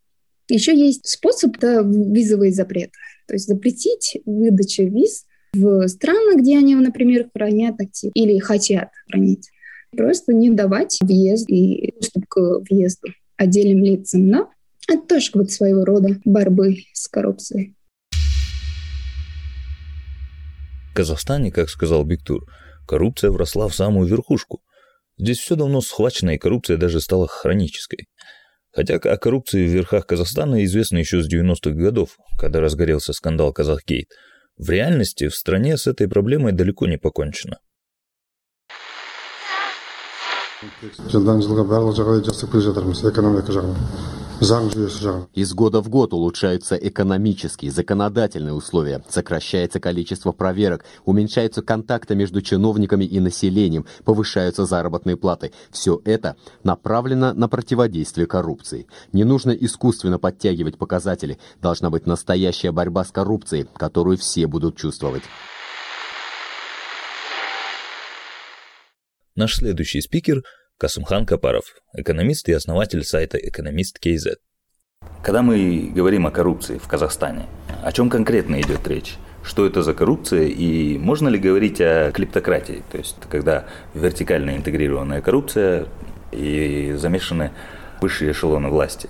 [0.48, 2.90] Еще есть способ, это визовый запрет.
[3.26, 5.24] То есть запретить выдачу виз
[5.54, 9.48] в странах, где они, например, хранят активы или хотят хранить.
[9.96, 12.40] Просто не давать въезд и доступ к
[12.70, 14.26] въезду отдельным лицам.
[14.26, 14.50] Но
[14.88, 17.74] это тоже вот своего рода борьбы с коррупцией.
[20.90, 22.44] В Казахстане, как сказал Биктур,
[22.86, 24.60] коррупция вросла в самую верхушку–
[25.22, 28.08] Здесь все давно схвачено, и коррупция даже стала хронической.
[28.72, 34.08] Хотя о коррупции в верхах Казахстана известно еще с 90-х годов, когда разгорелся скандал Казахгейт.
[34.56, 37.58] В реальности в стране с этой проблемой далеко не покончено.
[41.12, 43.76] Жылдан жылға барлық жағдай жасап келе жатырмыз экономика жағынан
[45.34, 53.04] Из года в год улучшаются экономические, законодательные условия, сокращается количество проверок, уменьшаются контакты между чиновниками
[53.04, 55.52] и населением, повышаются заработные платы.
[55.70, 56.34] Все это
[56.64, 58.88] направлено на противодействие коррупции.
[59.12, 65.22] Не нужно искусственно подтягивать показатели, должна быть настоящая борьба с коррупцией, которую все будут чувствовать.
[69.34, 70.42] Наш следующий спикер–
[70.78, 71.64] Касумхан Капаров,
[71.96, 74.36] экономист и основатель сайта «Экономист КЗ».
[75.22, 77.46] Когда мы говорим о коррупции в Казахстане,
[77.82, 79.14] о чем конкретно идет речь?
[79.42, 82.82] Что это за коррупция и можно ли говорить о клептократии?
[82.92, 83.64] То есть, когда
[83.94, 85.86] вертикально интегрированная коррупция
[86.30, 87.52] и замешаны
[88.02, 89.08] высшие эшелоны власти.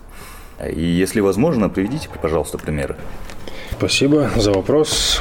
[0.72, 2.94] И если возможно, приведите, пожалуйста, примеры.
[3.72, 5.20] Спасибо за вопрос.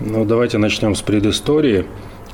[0.00, 1.84] Ну, давайте начнем с предыстории.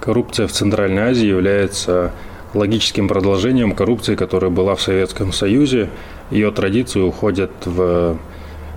[0.05, 2.13] Коррупция в Центральной Азии является
[2.53, 5.89] логическим продолжением коррупции, которая была в Советском Союзе.
[6.31, 8.19] Ее традиции уходят в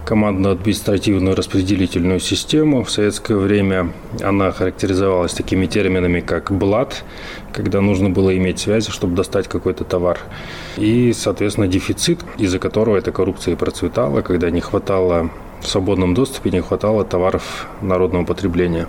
[0.06, 2.86] командно-административную распределительную систему.
[2.86, 7.04] В советское время она характеризовалась такими терминами, как «блат»,
[7.52, 10.20] когда нужно было иметь связи, чтобы достать какой-то товар.
[10.78, 16.52] И, соответственно, дефицит, из-за которого эта коррупция и процветала, когда не хватало в свободном доступе,
[16.52, 18.88] не хватало товаров народного потребления.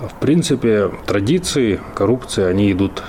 [0.00, 3.02] В принципе, традиции коррупции, они идут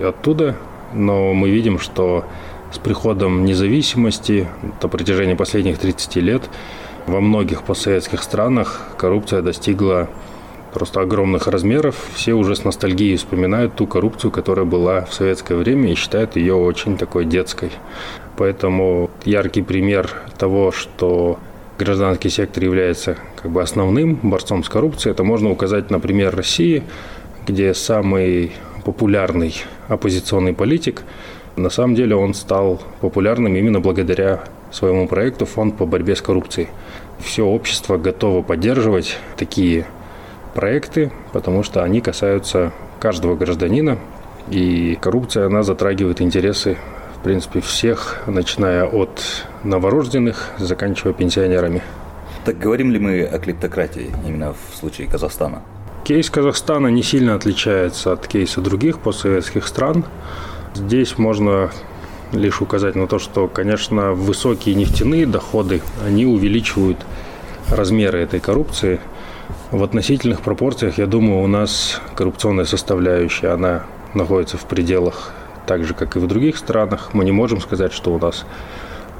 [0.00, 0.56] оттуда,
[0.92, 2.24] но мы видим, что
[2.72, 4.48] с приходом независимости
[4.82, 6.42] на протяжении последних 30 лет
[7.06, 10.08] во многих постсоветских странах коррупция достигла
[10.72, 11.96] просто огромных размеров.
[12.14, 16.54] Все уже с ностальгией вспоминают ту коррупцию, которая была в советское время и считают ее
[16.54, 17.70] очень такой детской.
[18.36, 21.38] Поэтому яркий пример того, что
[21.78, 26.84] гражданский сектор является как бы основным борцом с коррупцией, это можно указать, например, России,
[27.46, 28.52] где самый
[28.84, 29.54] популярный
[29.88, 31.02] оппозиционный политик,
[31.56, 36.68] на самом деле он стал популярным именно благодаря своему проекту «Фонд по борьбе с коррупцией».
[37.18, 39.86] Все общество готово поддерживать такие
[40.54, 43.98] проекты, потому что они касаются каждого гражданина,
[44.50, 46.76] и коррупция, она затрагивает интересы
[47.22, 51.80] в принципе, всех, начиная от новорожденных, заканчивая пенсионерами.
[52.44, 55.62] Так говорим ли мы о клептократии именно в случае Казахстана?
[56.02, 60.04] Кейс Казахстана не сильно отличается от кейса других постсоветских стран.
[60.74, 61.70] Здесь можно
[62.32, 66.98] лишь указать на то, что, конечно, высокие нефтяные доходы, они увеличивают
[67.68, 68.98] размеры этой коррупции.
[69.70, 73.84] В относительных пропорциях, я думаю, у нас коррупционная составляющая, она
[74.14, 75.32] находится в пределах
[75.66, 77.10] так же, как и в других странах.
[77.12, 78.44] Мы не можем сказать, что у нас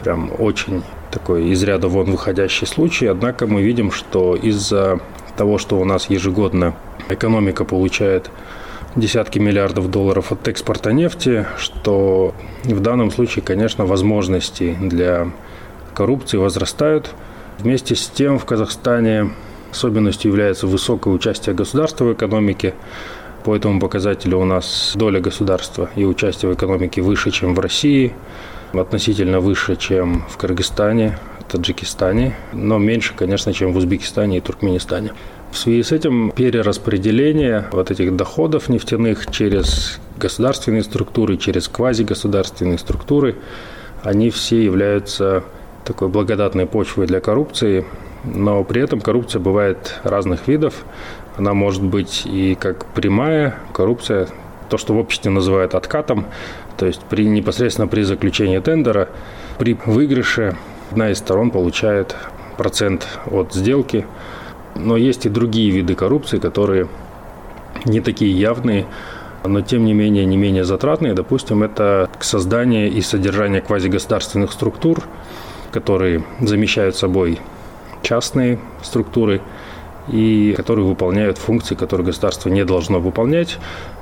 [0.02, 3.06] прям очень такой из ряда вон выходящий случай.
[3.06, 5.00] Однако мы видим, что из-за
[5.36, 6.74] того, что у нас ежегодно
[7.08, 8.30] экономика получает
[8.96, 12.34] десятки миллиардов долларов от экспорта нефти, что
[12.64, 15.30] в данном случае, конечно, возможности для
[15.94, 17.14] коррупции возрастают.
[17.58, 19.30] Вместе с тем в Казахстане
[19.70, 22.74] особенностью является высокое участие государства в экономике.
[23.44, 28.12] По этому показателю у нас доля государства и участие в экономике выше, чем в России,
[28.80, 31.18] относительно выше, чем в Кыргызстане,
[31.52, 35.12] Таджикистане, но меньше, конечно, чем в Узбекистане и Туркменистане.
[35.50, 43.36] В связи с этим перераспределение вот этих доходов нефтяных через государственные структуры, через квазигосударственные структуры,
[44.02, 45.44] они все являются
[45.84, 47.84] такой благодатной почвой для коррупции,
[48.24, 50.84] но при этом коррупция бывает разных видов.
[51.36, 54.28] Она может быть и как прямая коррупция,
[54.72, 56.24] то, что в обществе называют откатом,
[56.78, 59.10] то есть при, непосредственно при заключении тендера,
[59.58, 60.56] при выигрыше
[60.90, 62.16] одна из сторон получает
[62.56, 64.06] процент от сделки.
[64.74, 66.88] Но есть и другие виды коррупции, которые
[67.84, 68.86] не такие явные,
[69.44, 71.12] но тем не менее не менее затратные.
[71.12, 75.02] Допустим, это создание и содержание квазигосударственных структур,
[75.70, 77.40] которые замещают собой
[78.02, 79.42] частные структуры–
[80.08, 83.58] и которые выполняют функции, которые государство не должно выполнять,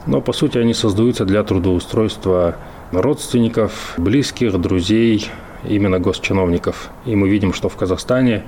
[0.06, 2.56] но по сути они создаются для трудоустройства
[2.92, 5.30] родственников, близких, друзей,
[5.68, 6.90] именно госчиновников.
[7.04, 8.44] И мы видим, что в Казахстане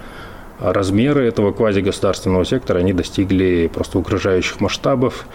[0.58, 5.26] размеры этого квазигосударственного сектора, они достигли просто угрожающих масштабов.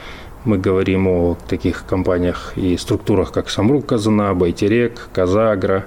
[0.45, 5.85] Мы говорим о таких компаниях и структурах, как Самрук Казана, Байтерек, Казагра,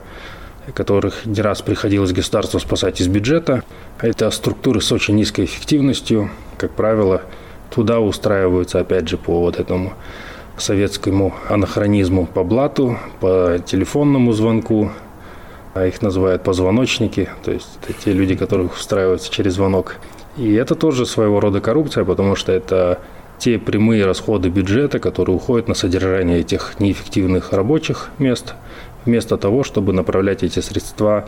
[0.74, 3.62] которых не раз приходилось государству спасать из бюджета.
[4.00, 6.30] Это структуры с очень низкой эффективностью.
[6.58, 7.22] Как правило,
[7.70, 9.94] туда устраиваются, опять же, по вот этому
[10.56, 14.90] советскому анахронизму по блату, по телефонному звонку,
[15.74, 19.96] а их называют позвоночники, то есть это те люди, которые устраиваются через звонок.
[20.36, 22.98] И это тоже своего рода коррупция, потому что это
[23.38, 28.54] те прямые расходы бюджета, которые уходят на содержание этих неэффективных рабочих мест,
[29.06, 31.26] вместо того, чтобы направлять эти средства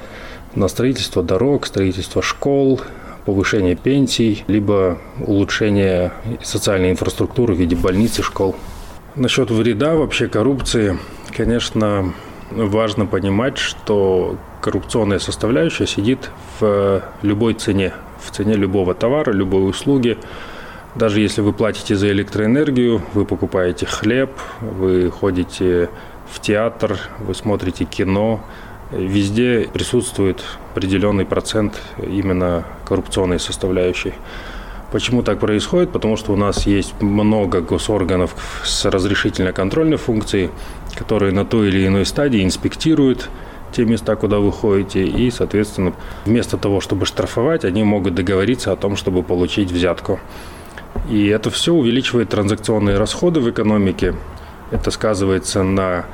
[0.54, 2.80] на строительство дорог, строительство школ,
[3.24, 6.12] повышение пенсий, либо улучшение
[6.42, 8.56] социальной инфраструктуры в виде больниц и школ.
[9.14, 10.98] Насчет вреда вообще коррупции,
[11.36, 12.14] конечно,
[12.50, 20.18] важно понимать, что коррупционная составляющая сидит в любой цене, в цене любого товара, любой услуги.
[20.94, 25.88] Даже если вы платите за электроэнергию, вы покупаете хлеб, вы ходите
[26.30, 28.40] в театр, вы смотрите кино,
[28.92, 34.14] везде присутствует определенный процент именно коррупционной составляющей.
[34.90, 35.90] Почему так происходит?
[35.90, 40.50] Потому что у нас есть много госорганов с разрешительно-контрольной функцией,
[40.94, 43.30] которые на той или иной стадии инспектируют
[43.72, 45.94] те места, куда вы ходите, и, соответственно,
[46.26, 50.20] вместо того, чтобы штрафовать, они могут договориться о том, чтобы получить взятку.
[51.08, 54.14] И это все увеличивает транзакционные расходы в экономике.
[54.70, 56.04] Это сказывается на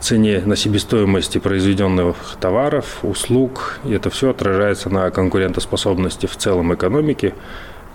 [0.00, 7.34] цене, на себестоимости произведенных товаров, услуг, и это все отражается на конкурентоспособности в целом экономики.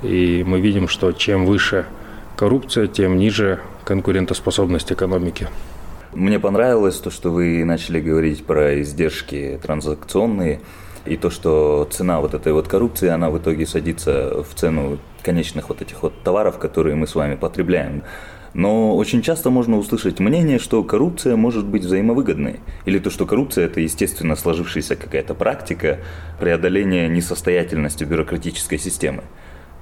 [0.01, 1.85] И мы видим, что чем выше
[2.35, 5.47] коррупция, тем ниже конкурентоспособность экономики.
[6.13, 10.61] Мне понравилось то, что вы начали говорить про издержки транзакционные
[11.05, 15.69] и то, что цена вот этой вот коррупции, она в итоге садится в цену конечных
[15.69, 18.03] вот этих вот товаров, которые мы с вами потребляем.
[18.53, 22.59] Но очень часто можно услышать мнение, что коррупция может быть взаимовыгодной.
[22.85, 25.99] Или то, что коррупция– это естественно сложившаяся какая-то практика
[26.39, 29.23] преодоления несостоятельности бюрократической системы.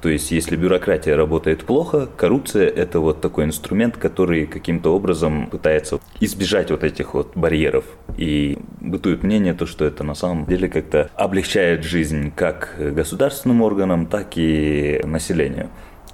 [0.01, 5.99] То есть, если бюрократия работает плохо, коррупция– это вот такой инструмент, который каким-то образом пытается
[6.19, 7.85] избежать вот этих вот барьеров.
[8.17, 14.07] И бытует мнение, то, что это на самом деле как-то облегчает жизнь как государственным органам,
[14.07, 15.69] так и населению.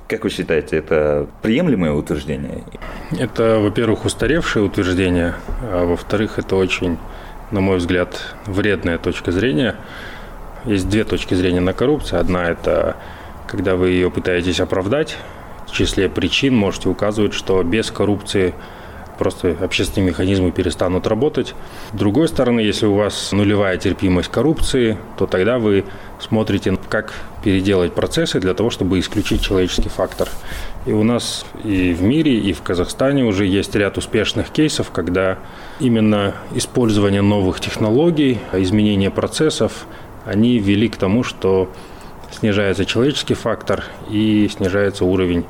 [0.08, 2.64] Как вы считаете, это приемлемое утверждение?
[3.18, 6.98] Это, во-первых, устаревшее утверждение, а во-вторых, это очень,
[7.52, 9.76] на мой взгляд, вредная точка зрения.
[10.64, 12.22] Есть две точки зрения на коррупцию.
[12.22, 12.96] Одна– это
[13.48, 15.18] когда вы ее пытаетесь оправдать,
[15.68, 18.54] в числе причин можете указывать, что без коррупции
[19.18, 21.56] просто общественные механизмы перестанут работать.
[21.94, 25.86] С другой стороны, если у вас нулевая терпимость коррупции, то тогда вы
[26.20, 27.14] смотрите, как
[27.44, 30.30] переделать процессы для того, чтобы исключить человеческий фактор.
[30.86, 35.38] И у нас и в мире, и в Казахстане уже есть ряд успешных кейсов, когда
[35.80, 39.86] именно использование новых технологий, изменение процессов,
[40.26, 41.70] они вели к тому, что
[42.32, 45.46] снижается человеческий фактор и снижается уровень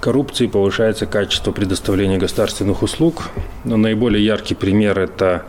[0.00, 3.28] коррупции, повышается качество предоставления государственных услуг.
[3.64, 5.44] Но наиболее яркий пример– это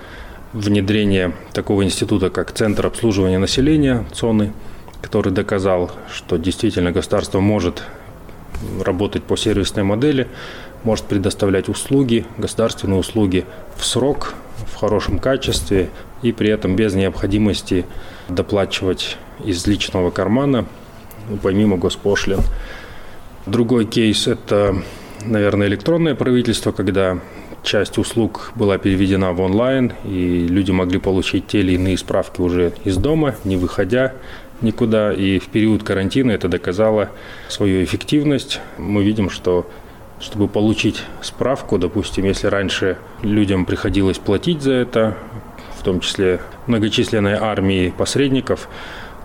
[0.54, 4.54] внедрение такого института, как Центр обслуживания населения ЦОНы,
[5.02, 7.84] который доказал, что действительно государство может
[8.82, 10.28] работать по сервисной модели,
[10.84, 13.46] может предоставлять услуги, государственные услуги
[13.76, 14.34] в срок,
[14.72, 15.90] в хорошем качестве
[16.22, 17.86] и при этом без необходимости
[18.30, 20.66] доплачивать из личного кармана,
[21.30, 22.42] ну, помимо госпошлин.
[23.46, 24.76] Другой кейс– это,
[25.26, 27.20] наверное, электронное правительство, когда
[27.64, 32.74] часть услуг была переведена в онлайн, и люди могли получить те или иные справки уже
[32.84, 34.14] из дома, не выходя
[34.62, 35.12] никуда.
[35.12, 37.10] И в период карантина это доказало
[37.50, 38.60] свою эффективность.
[38.78, 39.68] Мы видим, что
[40.20, 45.18] чтобы получить справку, допустим, если раньше людям приходилось платить за это,
[45.80, 48.70] в том числе многочисленной армии посредников,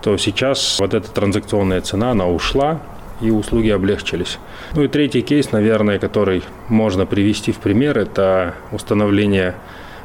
[0.00, 2.80] то сейчас вот эта транзакционная цена, она ушла,
[3.20, 4.38] и услуги облегчились.
[4.74, 9.54] Ну и третий кейс, наверное, который можно привести в пример, это установление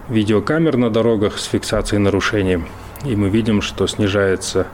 [0.09, 2.59] видеокамер на дорогах с фиксацией нарушений.
[3.05, 4.67] И мы видим, что снижается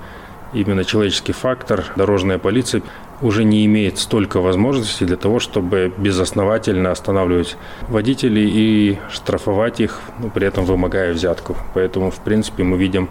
[0.53, 1.85] именно человеческий фактор.
[1.95, 2.81] Дорожная полиция
[3.21, 7.57] уже не имеет столько возможностей для того, чтобы безосновательно останавливать
[7.87, 11.57] водителей и штрафовать их, ну, при этом вымогая взятку.
[11.73, 13.09] Поэтому, в принципе, мы видим,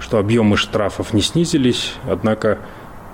[0.00, 2.58] что объемы штрафов не снизились, однако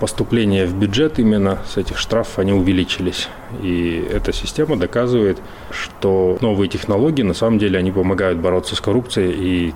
[0.01, 3.29] поступления в бюджет именно с этих штрафов они увеличились.
[3.63, 5.39] И эта система доказывает,
[5.71, 9.33] что новые технологии на самом деле они помогают бороться с коррупцией.
[9.33, 9.75] И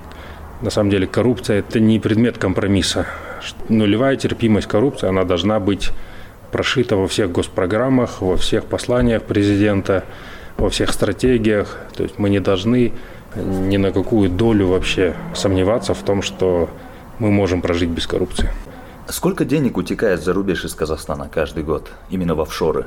[0.60, 3.06] на самом деле коррупция это не предмет компромисса.
[3.68, 5.90] Нулевая терпимость коррупции, она должна быть
[6.52, 10.04] прошита во всех госпрограммах, во всех посланиях президента,
[10.56, 11.78] во всех стратегиях.
[11.96, 12.92] То есть мы не должны
[13.34, 16.68] ни на какую долю вообще сомневаться в том, что
[17.18, 18.50] мы можем прожить без коррупции.
[19.12, 22.86] Сколько денег утекает за рубеж из Казахстана каждый год, именно в офшоры?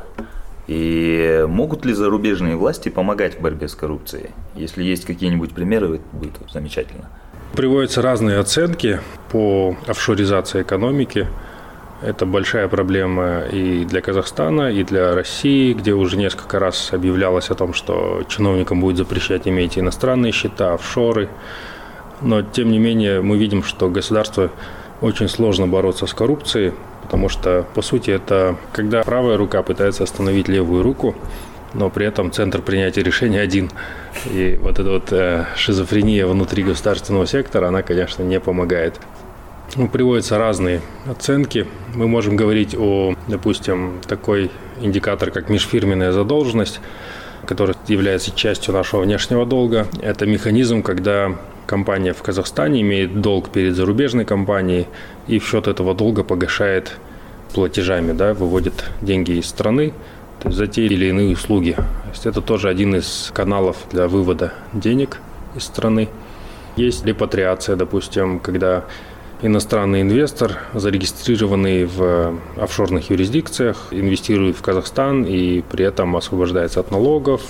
[0.66, 4.32] И могут ли зарубежные власти помогать в борьбе с коррупцией?
[4.56, 7.12] Если есть какие-нибудь примеры, будет замечательно.
[7.56, 9.02] Приводятся разные оценки
[9.32, 11.28] по офшоризации экономики.
[12.02, 17.56] Это большая проблема и для Казахстана, и для России, где уже несколько раз объявлялось о
[17.56, 21.30] том, что чиновникам будет запрещать иметь иностранные счета, офшоры.
[22.22, 24.50] Но, тем не менее, мы видим, что государство
[25.02, 26.74] очень сложно бороться с коррупцией,
[27.04, 31.16] потому что, по сути, это когда правая рука пытается остановить левую руку,
[31.74, 33.70] но при этом центр принятия решений один.
[34.32, 39.00] И вот эта вот э, шизофрения внутри государственного сектора, она, конечно, не помогает.
[39.76, 41.68] Ну, приводятся разные оценки.
[41.94, 46.80] Мы можем говорить о, допустим, такой индикатор, как межфирменная задолженность,
[47.46, 49.88] который является частью нашего внешнего долга.
[50.02, 51.36] Это механизм, когда
[51.66, 54.88] компания в Казахстане имеет долг перед зарубежной компанией
[55.28, 56.98] и в счет этого долга погашает
[57.54, 59.94] платежами, да, выводит деньги из страны
[60.46, 61.72] то есть за те или иные услуги.
[61.72, 65.20] То есть это тоже один из каналов для вывода денег
[65.56, 66.10] из страны.
[66.76, 68.86] Есть репатриация, допустим, когда
[69.46, 77.42] иностранный инвестор, зарегистрированный в офшорных юрисдикциях, инвестирует в Казахстан и при этом освобождается от налогов.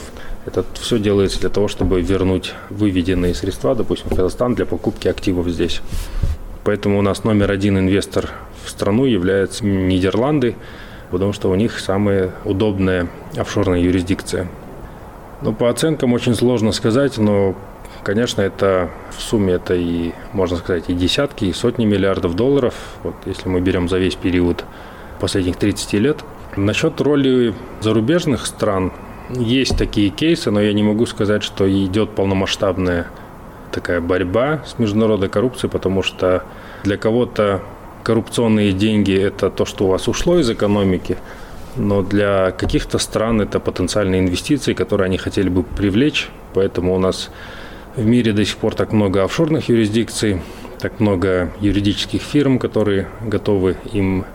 [0.46, 5.48] Это все делается для того, чтобы вернуть выведенные средства, допустим, в Казахстан для покупки активов
[5.48, 5.82] здесь.
[6.64, 8.30] Поэтому у нас номер один инвестор
[8.64, 10.56] в страну является Нидерланды,
[11.12, 14.48] потому что у них самая удобная офшорная юрисдикция.
[15.42, 17.56] Ну, по оценкам очень сложно сказать, но,
[18.06, 23.16] конечно, это в сумме это и, можно сказать, и десятки, и сотни миллиардов долларов, вот
[23.26, 24.64] если мы берем за весь период
[25.20, 26.24] последних 30 лет.
[26.56, 28.94] Насчет роли зарубежных стран,
[29.30, 33.08] есть такие кейсы, но я не могу сказать, что идет полномасштабная
[33.72, 36.44] такая борьба с международной коррупцией, потому что
[36.84, 37.64] для кого-то
[38.04, 41.18] коррупционные деньги– это то, что у вас ушло из экономики,
[41.76, 46.30] но для каких-то стран это потенциальные инвестиции, которые они хотели бы привлечь.
[46.54, 47.32] Поэтому у нас
[47.96, 50.42] в мире до сих пор так много офшорных юрисдикций,
[50.80, 54.26] так много юридических фирм, которые готовы им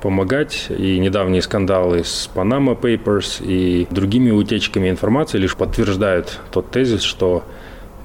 [0.00, 0.66] помогать.
[0.70, 7.44] И недавние скандалы с Panama Papers и другими утечками информации лишь подтверждают тот тезис, что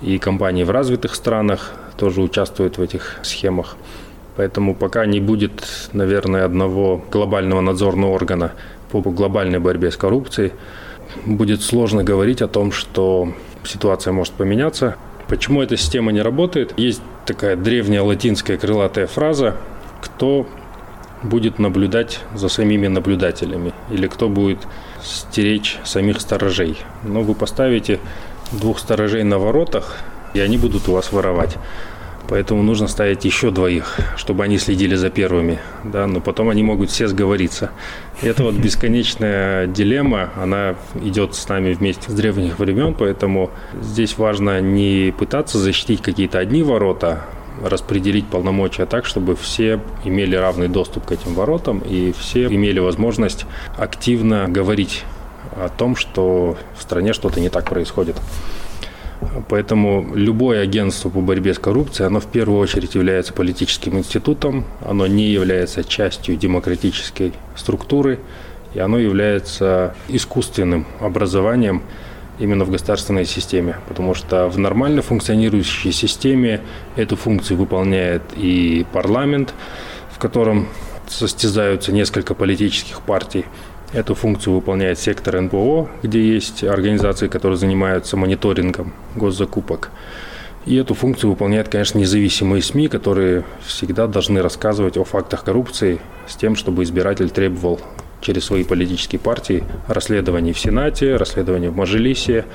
[0.02, 3.76] и компании в развитых странах тоже участвуют в этих схемах.
[4.38, 8.54] Поэтому пока не будет, наверное, одного глобального надзорного органа
[8.92, 10.54] по глобальной борьбе с коррупцией,
[11.26, 13.34] будет сложно говорить о том, что
[13.64, 14.96] ситуация может поменяться.
[15.28, 16.74] Почему эта система не работает?
[16.78, 19.56] Есть такая древняя латинская крылатая фраза
[20.02, 20.48] «Кто
[21.22, 24.60] будет наблюдать за самими наблюдателями?» или «Кто будет
[25.04, 28.00] стеречь самих сторожей?» Ну, вы поставите
[28.52, 29.98] двух сторожей на воротах,
[30.34, 31.58] и они будут у вас воровать.
[32.30, 35.58] Поэтому нужно ставить еще двоих, чтобы они следили за первыми.
[35.84, 36.06] Да?
[36.06, 37.72] Но потом они могут все сговориться.
[38.22, 43.50] И это вот бесконечная дилемма, она идет с нами вместе с древних времен, поэтому
[43.82, 47.26] здесь важно не пытаться защитить какие-то одни ворота,
[47.64, 53.46] распределить полномочия так, чтобы все имели равный доступ к этим воротам и все имели возможность
[53.78, 55.04] активно говорить
[55.56, 58.18] о том, что в стране что-то не так происходит.
[59.50, 65.08] Поэтому любое агентство по борьбе с коррупцией, оно в первую очередь является политическим институтом, оно
[65.08, 68.20] не является частью демократической структуры,
[68.74, 71.82] и оно является искусственным образованием
[72.40, 76.62] именно в государственной системе, потому что в нормально функционирующей системе
[76.96, 79.54] эту функцию выполняет и парламент,
[80.12, 80.70] в котором
[81.08, 83.46] состязаются несколько политических партий,
[83.92, 89.90] Эту функцию выполняет сектор НПО, где есть организации, которые занимаются мониторингом госзакупок.
[90.68, 96.36] И эту функцию выполняют, конечно, независимые СМИ, которые всегда должны рассказывать о фактах коррупции с
[96.36, 97.80] тем, чтобы избиратель требовал
[98.22, 102.46] через свои политические партии расследований в Сенате, расследований в Мажилисе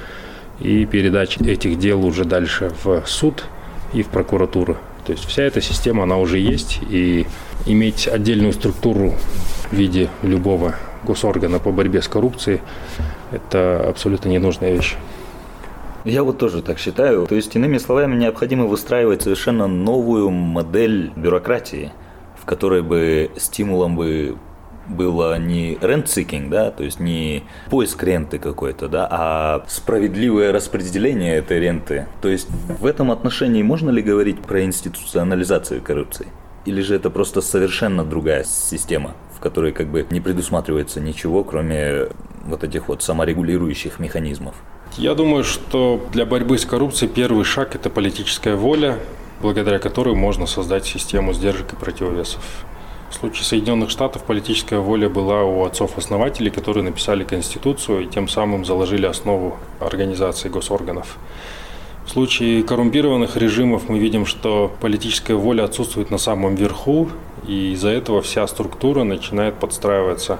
[0.60, 3.44] и передачи этих дел уже дальше в суд
[3.92, 4.76] и в прокуратуру.
[5.04, 7.26] То есть вся эта система, она уже есть, и
[7.66, 9.14] иметь отдельную структуру
[9.70, 12.60] в виде любого госоргана по борьбе с коррупцией,
[13.30, 14.96] это абсолютно ненужная вещь.
[16.04, 17.26] Я вот тоже так считаю.
[17.26, 21.92] То есть, иными словами, необходимо выстраивать совершенно новую модель бюрократии,
[22.40, 24.36] в которой бы стимулом бы
[24.86, 31.58] было не rent-seeking, да, то есть не поиск ренты какой-то, да, а справедливое распределение этой
[31.58, 32.06] ренты.
[32.20, 36.26] То есть в этом отношении можно ли говорить про институционализацию коррупции?
[36.66, 39.14] Или же это просто совершенно другая система?
[39.44, 42.08] Которой как бы не предусматривается ничего, кроме
[42.46, 44.54] вот этих вот саморегулирующих механизмов.
[44.96, 48.98] Я думаю, что для борьбы с коррупцией первый шаг– это политическая воля,
[49.42, 52.42] благодаря которой можно создать систему сдержек и противовесов.
[53.10, 58.64] В случае Соединенных Штатов политическая воля была у отцов-основателей, которые написали Конституцию и тем самым
[58.64, 61.18] заложили основу организации госорганов.
[62.06, 67.08] В случае коррумпированных режимов мы видим, что политическая воля отсутствует на самом верху,
[67.48, 70.38] и из-за этого вся структура начинает подстраиваться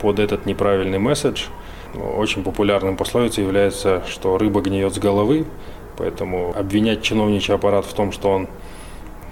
[0.00, 1.44] под этот неправильный месседж.
[1.94, 5.46] Очень популярным пословицей является, что рыба гниет с головы,
[5.96, 8.48] поэтому обвинять чиновничий аппарат в том, что он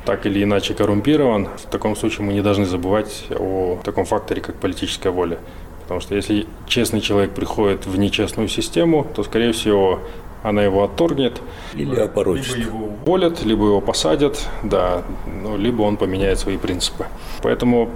[0.07, 4.57] так или иначе коррумпирован, в таком случае мы не должны забывать о таком факторе, как
[4.57, 5.39] политическая воля.
[5.83, 10.01] Потому что если честный человек приходит в нечестную систему, то, скорее всего,
[10.45, 11.41] она его отторгнет.
[11.73, 12.57] Или опорочит.
[12.57, 17.07] Либо его уволят, либо его посадят, да, ну, либо он поменяет свои принципы.
[17.43, 17.89] Поэтому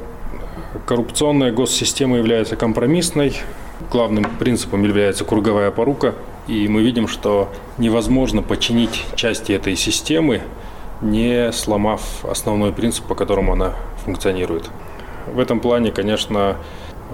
[0.87, 3.37] коррупционная госсистема является компромиссной.
[3.93, 6.15] Главным принципом является круговая порука.
[6.49, 10.41] И мы видим, что невозможно починить части этой системы,
[11.03, 13.75] не сломав основной принцип, по которому она
[14.05, 14.71] функционирует.
[15.27, 16.57] В этом плане, конечно,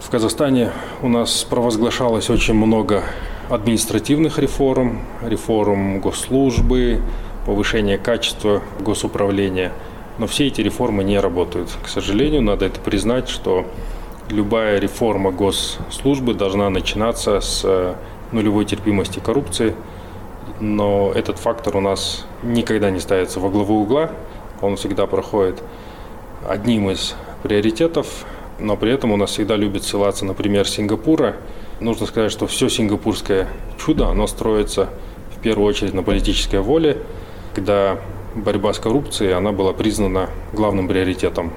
[0.01, 0.71] в Казахстане
[1.03, 3.03] у нас провозглашалось очень много
[3.51, 7.01] административных реформ, реформ госслужбы,
[7.47, 9.73] повышение качества госуправления.
[10.19, 11.71] Но все эти реформы не работают.
[11.83, 13.67] К сожалению, надо это признать, что
[14.31, 17.97] любая реформа госслужбы должна начинаться с
[18.33, 19.75] нулевой терпимости коррупции.
[20.61, 24.11] Но этот фактор у нас никогда не ставится во главу угла.
[24.61, 25.63] Он всегда проходит
[26.49, 28.25] одним из приоритетов,
[28.61, 31.37] но при этом у нас всегда любят ссылаться на пример Сингапура–
[31.81, 33.49] Нужно сказать, что все сингапурское
[33.79, 34.91] чудо, оно строится
[35.37, 36.99] в первую очередь на политической воле,
[37.55, 37.99] когда
[38.35, 41.53] борьба с коррупцией, она была признана главным приоритетом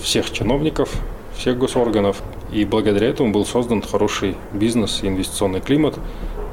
[0.00, 0.90] всех чиновников,
[1.36, 2.22] всех госорганов.
[2.52, 5.98] И благодаря этому был создан хороший бизнес и инвестиционный климат.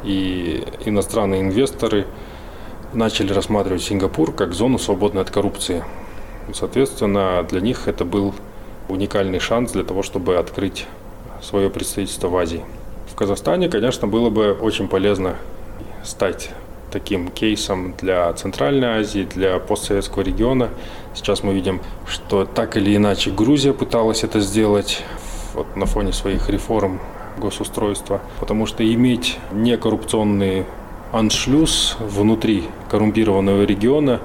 [0.03, 2.05] И иностранные инвесторы
[2.93, 5.83] начали рассматривать Сингапур как зону, свободную от коррупции.
[6.53, 8.33] Соответственно, для них это был
[8.89, 10.87] уникальный шанс для того, чтобы открыть
[11.41, 12.63] свое представительство в Азии.
[13.14, 15.36] В Казахстане, конечно, было бы очень полезно
[16.03, 16.49] стать
[16.89, 20.70] таким кейсом для Центральной Азии, для постсоветского региона.
[21.14, 25.03] Сейчас мы видим, что так или иначе Грузия пыталась это сделать
[25.53, 26.99] вот, на фоне своих реформ
[27.38, 30.66] госустройства, потому что иметь некоррупционный
[31.11, 34.22] аншлюз внутри коррумпированного региона,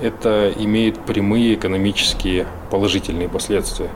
[0.00, 3.90] это имеет прямые экономические положительные последствия.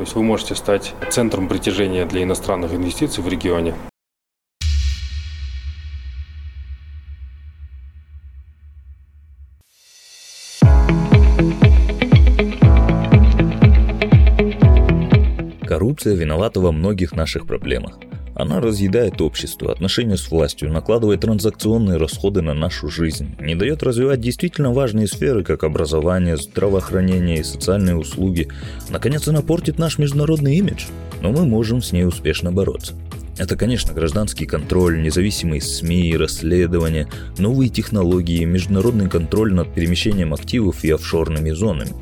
[0.00, 3.74] То есть вы можете стать центром притяжения для иностранных инвестиций в регионе.
[16.00, 17.98] Коррупция виновата во многих наших проблемах.
[18.34, 24.22] Она разъедает общество, отношения с властью, накладывает транзакционные расходы на нашу жизнь, не дает развивать
[24.22, 28.48] действительно важные сферы, как образование, здравоохранение и социальные услуги.
[28.88, 30.86] Наконец, она портит наш международный имидж,
[31.20, 32.94] но мы можем с ней успешно бороться.
[33.36, 40.90] Это, конечно, гражданский контроль, независимые СМИ, расследования, новые технологии, международный контроль над перемещением активов и
[40.90, 41.92] офшорными зонами.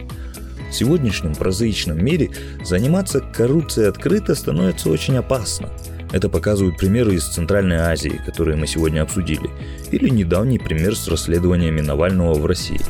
[0.70, 2.30] В сегодняшнем прозаичном мире
[2.64, 5.70] заниматься коррупцией открыто становится очень опасно–
[6.10, 9.50] это показывают примеры из Центральной Азии, которые мы сегодня обсудили,
[9.90, 12.80] или недавний пример с расследованиями Навального в России.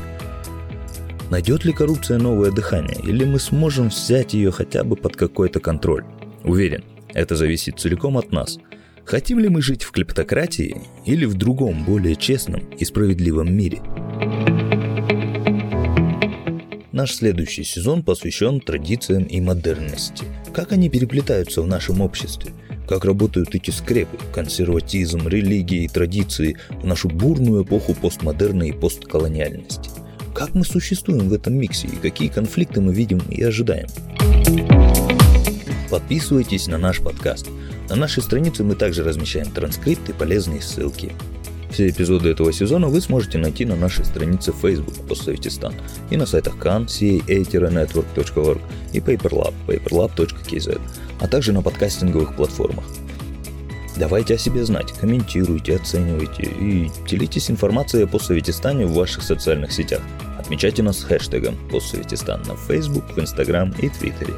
[1.31, 6.05] Найдет ли коррупция новое дыхание, или мы сможем взять ее хотя бы под какой-то контроль?
[6.45, 8.59] Уверен, это зависит целиком от нас.
[9.05, 13.81] Хотим ли мы жить в клептократии или в другом, более честном и справедливом мире?
[16.99, 20.25] Наш следующий сезон посвящен традициям и модерности.
[20.53, 22.51] Как они переплетаются в нашем обществе–
[22.89, 29.91] как работают эти скрепы, консерватизм, религия и традиции в нашу бурную эпоху постмодерна и постколониальности.
[30.35, 33.87] Как мы существуем в этом миксе и какие конфликты мы видим и ожидаем.
[35.91, 37.47] Подписывайтесь на наш подкаст.
[37.89, 41.13] На нашей странице мы также размещаем транскрипты и полезные ссылки.
[41.71, 45.75] Все эпизоды этого сезона вы сможете найти на нашей странице Facebook Постсоветистан
[46.11, 48.61] и на сайтах Khan, ca-network.org
[48.93, 50.81] и PaperLab, paperlab.kz
[51.21, 52.85] а также на подкастинговых платформах.
[53.97, 60.01] Давайте о себе знать, комментируйте, оценивайте и делитесь информацией о постсоветистане в ваших социальных сетях.
[60.39, 64.35] Отмечайте нас хэштегом постсоветистан на Facebook, в Instagram и Твиттере.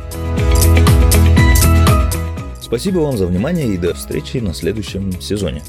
[2.63, 5.63] Спасибо вам за внимание и до встречи на следующем сезоне.